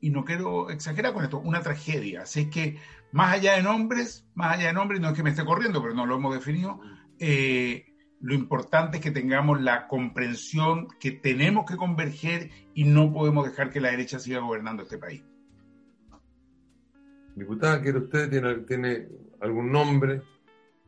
y 0.00 0.10
no 0.10 0.24
quiero 0.24 0.70
exagerar 0.70 1.14
con 1.14 1.22
esto, 1.22 1.38
una 1.38 1.62
tragedia. 1.62 2.22
Así 2.22 2.50
que, 2.50 2.78
más 3.12 3.34
allá 3.34 3.54
de 3.54 3.62
nombres, 3.62 4.26
más 4.34 4.56
allá 4.56 4.66
de 4.66 4.72
nombres, 4.72 5.00
no 5.00 5.08
es 5.08 5.14
que 5.14 5.22
me 5.22 5.30
esté 5.30 5.44
corriendo, 5.44 5.80
pero 5.80 5.94
no 5.94 6.04
lo 6.04 6.16
hemos 6.16 6.34
definido, 6.34 6.80
eh, 7.20 7.86
lo 8.20 8.34
importante 8.34 8.96
es 8.96 9.02
que 9.02 9.12
tengamos 9.12 9.60
la 9.60 9.86
comprensión 9.86 10.88
que 10.98 11.12
tenemos 11.12 11.64
que 11.64 11.76
converger 11.76 12.50
y 12.74 12.84
no 12.84 13.12
podemos 13.12 13.46
dejar 13.46 13.70
que 13.70 13.80
la 13.80 13.90
derecha 13.90 14.18
siga 14.18 14.40
gobernando 14.40 14.82
este 14.82 14.98
país. 14.98 15.22
Diputada, 17.36 17.80
¿quiere 17.80 17.98
usted? 17.98 18.30
¿Tiene, 18.30 18.54
tiene 18.60 19.08
algún 19.40 19.70
nombre? 19.70 20.22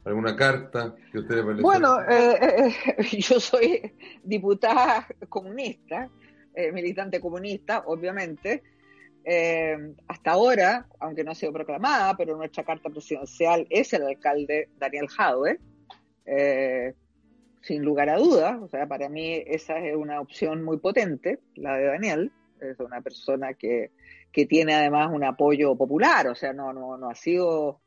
¿Alguna 0.09 0.35
carta 0.35 0.97
que 1.13 1.19
usted 1.19 1.45
le 1.45 1.61
Bueno, 1.61 2.01
eh, 2.01 2.39
eh, 2.41 2.75
eh, 2.97 3.05
yo 3.21 3.39
soy 3.39 3.93
diputada 4.25 5.07
comunista, 5.29 6.09
militante 6.73 7.21
comunista, 7.21 7.83
obviamente. 7.85 8.63
hasta 10.09 10.31
ahora, 10.31 10.87
aunque 10.99 11.23
no 11.25 11.33
ha 11.33 11.35
sido 11.35 11.53
proclamada, 11.53 12.17
pero 12.17 12.39
nuestra 12.39 12.65
carta 12.65 12.89
presidencial 12.89 13.67
es 13.69 13.93
el 13.93 14.05
alcalde 14.05 14.71
Daniel 14.79 15.09
Jadwe, 15.09 15.61
sin 17.61 17.85
lugar 17.85 18.09
a 18.09 18.17
dudas. 18.17 18.57
O 18.63 18.69
sea, 18.69 18.87
para 18.87 19.11
mí 19.11 19.43
esa 19.47 19.79
es 19.79 19.95
una 19.95 20.23
opción 20.23 20.65
muy 20.65 20.79
potente, 20.79 21.39
la 21.55 21.77
de 21.77 21.85
Daniel. 21.85 22.33
Es 22.63 22.81
una 22.81 23.03
persona 23.03 23.53
que, 23.53 23.91
que 24.33 24.47
tiene 24.47 24.75
además 24.75 25.11
un 25.13 25.23
apoyo 25.23 25.77
popular, 25.77 26.29
o 26.29 26.35
sea, 26.35 26.55
no, 26.55 26.73
no, 26.73 26.97
no 26.97 27.11
ha 27.11 27.15
sido 27.15 27.83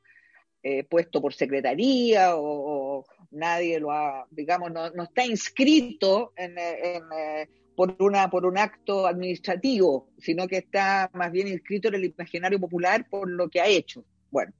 eh, 0.64 0.84
puesto 0.84 1.22
por 1.22 1.34
secretaría 1.34 2.36
o, 2.36 3.06
nadie 3.32 3.80
lo 3.80 3.92
ha, 3.92 4.28
digamos, 4.30 4.72
no, 4.72 4.92
no 4.92 5.04
está 5.04 5.26
inscrito 5.26 6.34
en, 6.36 6.56
eh, 6.58 7.48
por, 7.76 7.96
una, 8.00 8.30
por 8.30 8.46
un 8.46 8.58
acto 8.58 9.08
administrativo, 9.08 10.10
sino 10.18 10.48
que 10.48 10.58
está 10.58 11.10
más 11.14 11.32
bien 11.32 11.48
inscrito 11.48 11.88
en 11.88 11.96
el 11.96 12.06
imaginario 12.06 12.60
popular 12.60 13.08
por 13.10 13.30
lo 13.30 13.50
que 13.50 13.62
ha 13.62 13.68
hecho. 13.68 14.06
Bueno, 14.30 14.54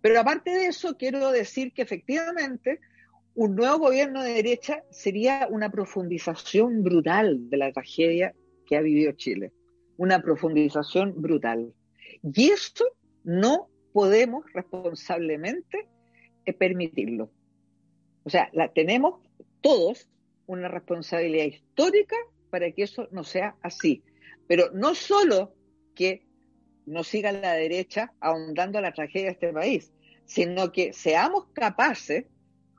pero 0.00 0.20
aparte 0.20 0.50
de 0.50 0.66
eso, 0.66 0.96
quiero 0.96 1.30
decir 1.30 1.72
que 1.72 1.82
efectivamente 1.82 2.80
un 3.34 3.56
nuevo 3.56 3.78
gobierno 3.78 4.22
de 4.22 4.34
derecha 4.34 4.82
sería 4.90 5.48
una 5.50 5.70
profundización 5.70 6.82
brutal 6.82 7.50
de 7.50 7.56
la 7.56 7.72
tragedia 7.72 8.34
que 8.66 8.76
ha 8.76 8.80
vivido 8.80 9.12
Chile. 9.12 9.52
Una 9.96 10.22
profundización 10.22 11.20
brutal. 11.20 11.74
Y 12.22 12.50
eso 12.50 12.84
no 13.24 13.68
podemos 13.94 14.44
responsablemente 14.52 15.86
eh, 16.44 16.52
permitirlo. 16.52 17.30
O 18.24 18.30
sea, 18.30 18.50
tenemos 18.74 19.20
todos 19.60 20.10
una 20.46 20.66
responsabilidad 20.66 21.44
histórica 21.44 22.16
para 22.50 22.72
que 22.72 22.82
eso 22.82 23.06
no 23.12 23.22
sea 23.22 23.56
así. 23.62 24.02
Pero 24.48 24.72
no 24.72 24.96
solo 24.96 25.54
que 25.94 26.26
no 26.86 27.04
siga 27.04 27.30
la 27.30 27.52
derecha 27.52 28.12
ahondando 28.18 28.80
la 28.80 28.92
tragedia 28.92 29.26
de 29.26 29.32
este 29.32 29.52
país, 29.52 29.92
sino 30.24 30.72
que 30.72 30.92
seamos 30.92 31.46
capaces 31.52 32.26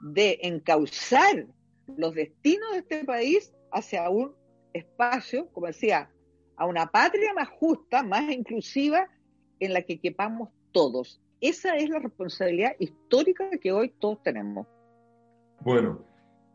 de 0.01 0.39
encauzar 0.41 1.47
los 1.95 2.13
destinos 2.13 2.73
de 2.73 2.80
este 2.80 3.06
país 3.06 3.54
hacia 3.71 4.10
un 4.10 4.36
espacio, 4.73 5.47
como 5.54 5.67
decía, 5.67 6.12
a 6.58 6.65
una 6.65 6.88
patria 6.88 7.34
más 7.34 7.47
justa, 7.47 8.04
más 8.04 8.30
inclusiva, 8.30 9.08
en 9.62 9.71
la 9.71 9.84
que 9.84 10.01
quepamos 10.01 10.49
todos. 10.75 11.21
Esa 11.39 11.77
es 11.77 11.89
la 11.89 11.99
responsabilidad 11.99 12.73
histórica 12.79 13.49
que 13.61 13.71
hoy 13.71 13.93
todos 13.97 14.21
tenemos. 14.21 14.67
Bueno, 15.61 16.05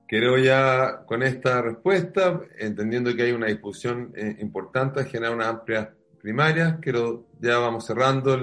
creo 0.06 0.37
ya 0.37 1.06
con 1.06 1.22
esta 1.22 1.62
respuesta, 1.62 2.42
entendiendo 2.59 3.16
que 3.16 3.22
hay 3.22 3.33
una 3.33 3.46
discusión 3.46 4.12
eh, 4.14 4.37
importante, 4.40 5.06
generar 5.06 5.35
una 5.35 5.48
amplia 5.48 5.94
primaria, 6.20 6.78
quiero 6.83 7.28
ya 7.40 7.59
vamos 7.59 7.87
cerrando 7.87 8.38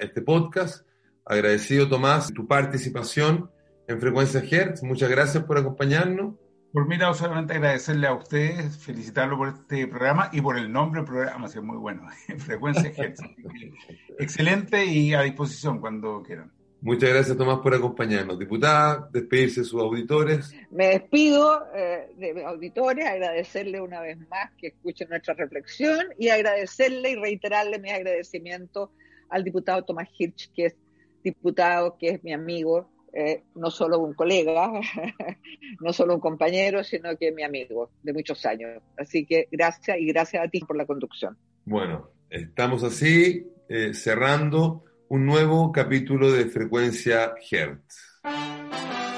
este 0.00 0.22
podcast. 0.22 0.86
Agradecido, 1.26 1.90
Tomás, 1.90 2.32
tu 2.32 2.46
participación 2.46 3.50
en 3.86 4.00
Frecuencia 4.00 4.40
Hertz. 4.40 4.82
Muchas 4.82 5.10
gracias 5.10 5.44
por 5.44 5.58
acompañarnos. 5.58 6.36
Por 6.72 6.86
mi 6.86 6.98
lado, 6.98 7.14
solamente 7.14 7.54
agradecerle 7.54 8.06
a 8.06 8.12
ustedes, 8.12 8.76
felicitarlo 8.76 9.38
por 9.38 9.48
este 9.48 9.86
programa 9.86 10.28
y 10.32 10.42
por 10.42 10.58
el 10.58 10.70
nombre 10.70 11.00
del 11.00 11.06
programa, 11.06 11.46
es 11.46 11.56
muy 11.62 11.78
bueno, 11.78 12.06
Frecuencia 12.38 12.92
Hertz. 12.94 13.20
Excelente 14.18 14.84
y 14.84 15.14
a 15.14 15.22
disposición 15.22 15.80
cuando 15.80 16.22
quieran. 16.22 16.52
Muchas 16.80 17.10
gracias, 17.10 17.36
Tomás, 17.36 17.58
por 17.58 17.74
acompañarnos. 17.74 18.38
Diputada, 18.38 19.08
despedirse 19.10 19.62
de 19.62 19.66
sus 19.66 19.80
auditores. 19.80 20.54
Me 20.70 20.88
despido 20.88 21.66
eh, 21.74 22.12
de 22.16 22.34
mis 22.34 22.44
auditores, 22.44 23.04
agradecerle 23.04 23.80
una 23.80 24.00
vez 24.00 24.16
más 24.28 24.52
que 24.56 24.68
escuchen 24.68 25.08
nuestra 25.08 25.34
reflexión 25.34 26.06
y 26.18 26.28
agradecerle 26.28 27.12
y 27.12 27.16
reiterarle 27.16 27.80
mi 27.80 27.90
agradecimiento 27.90 28.92
al 29.28 29.42
diputado 29.42 29.84
Tomás 29.84 30.08
Hirsch, 30.16 30.52
que 30.54 30.66
es 30.66 30.76
diputado, 31.24 31.96
que 31.98 32.10
es 32.10 32.22
mi 32.22 32.32
amigo, 32.32 32.88
eh, 33.12 33.44
no 33.54 33.70
solo 33.70 33.98
un 33.98 34.14
colega, 34.14 34.70
no 35.80 35.92
solo 35.92 36.14
un 36.14 36.20
compañero, 36.20 36.84
sino 36.84 37.16
que 37.16 37.32
mi 37.32 37.42
amigo 37.42 37.90
de 38.02 38.12
muchos 38.12 38.44
años. 38.46 38.82
Así 38.96 39.24
que 39.24 39.48
gracias 39.50 39.98
y 39.98 40.06
gracias 40.06 40.44
a 40.44 40.48
ti 40.48 40.60
por 40.60 40.76
la 40.76 40.86
conducción. 40.86 41.36
Bueno, 41.64 42.10
estamos 42.30 42.82
así 42.82 43.46
eh, 43.68 43.94
cerrando 43.94 44.84
un 45.08 45.24
nuevo 45.24 45.72
capítulo 45.72 46.30
de 46.30 46.46
Frecuencia 46.46 47.34
Hertz. 47.50 48.20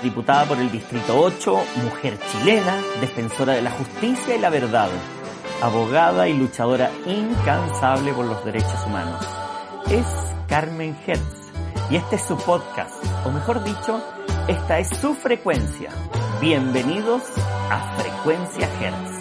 Diputada 0.03 0.46
por 0.46 0.59
el 0.59 0.70
Distrito 0.70 1.20
8, 1.20 1.59
mujer 1.85 2.14
chilena, 2.31 2.81
defensora 3.00 3.53
de 3.53 3.62
la 3.62 3.70
justicia 3.72 4.35
y 4.35 4.40
la 4.40 4.48
verdad, 4.48 4.88
abogada 5.61 6.26
y 6.29 6.38
luchadora 6.38 6.90
incansable 7.07 8.12
por 8.12 8.24
los 8.24 8.42
derechos 8.44 8.87
humanos. 8.87 9.26
Es 9.90 10.07
Carmen 10.48 10.96
Hertz 11.07 11.39
y 11.91 11.97
este 11.97 12.17
es 12.17 12.23
su 12.23 12.37
podcast, 12.37 13.05
o 13.25 13.31
mejor 13.31 13.63
dicho, 13.65 14.03
esta 14.49 14.79
es 14.79 14.89
su 14.89 15.15
frecuencia. 15.15 15.91
Bienvenidos 16.41 17.23
a 17.71 17.97
Frecuencia 17.97 18.69
Hertz. 18.81 19.20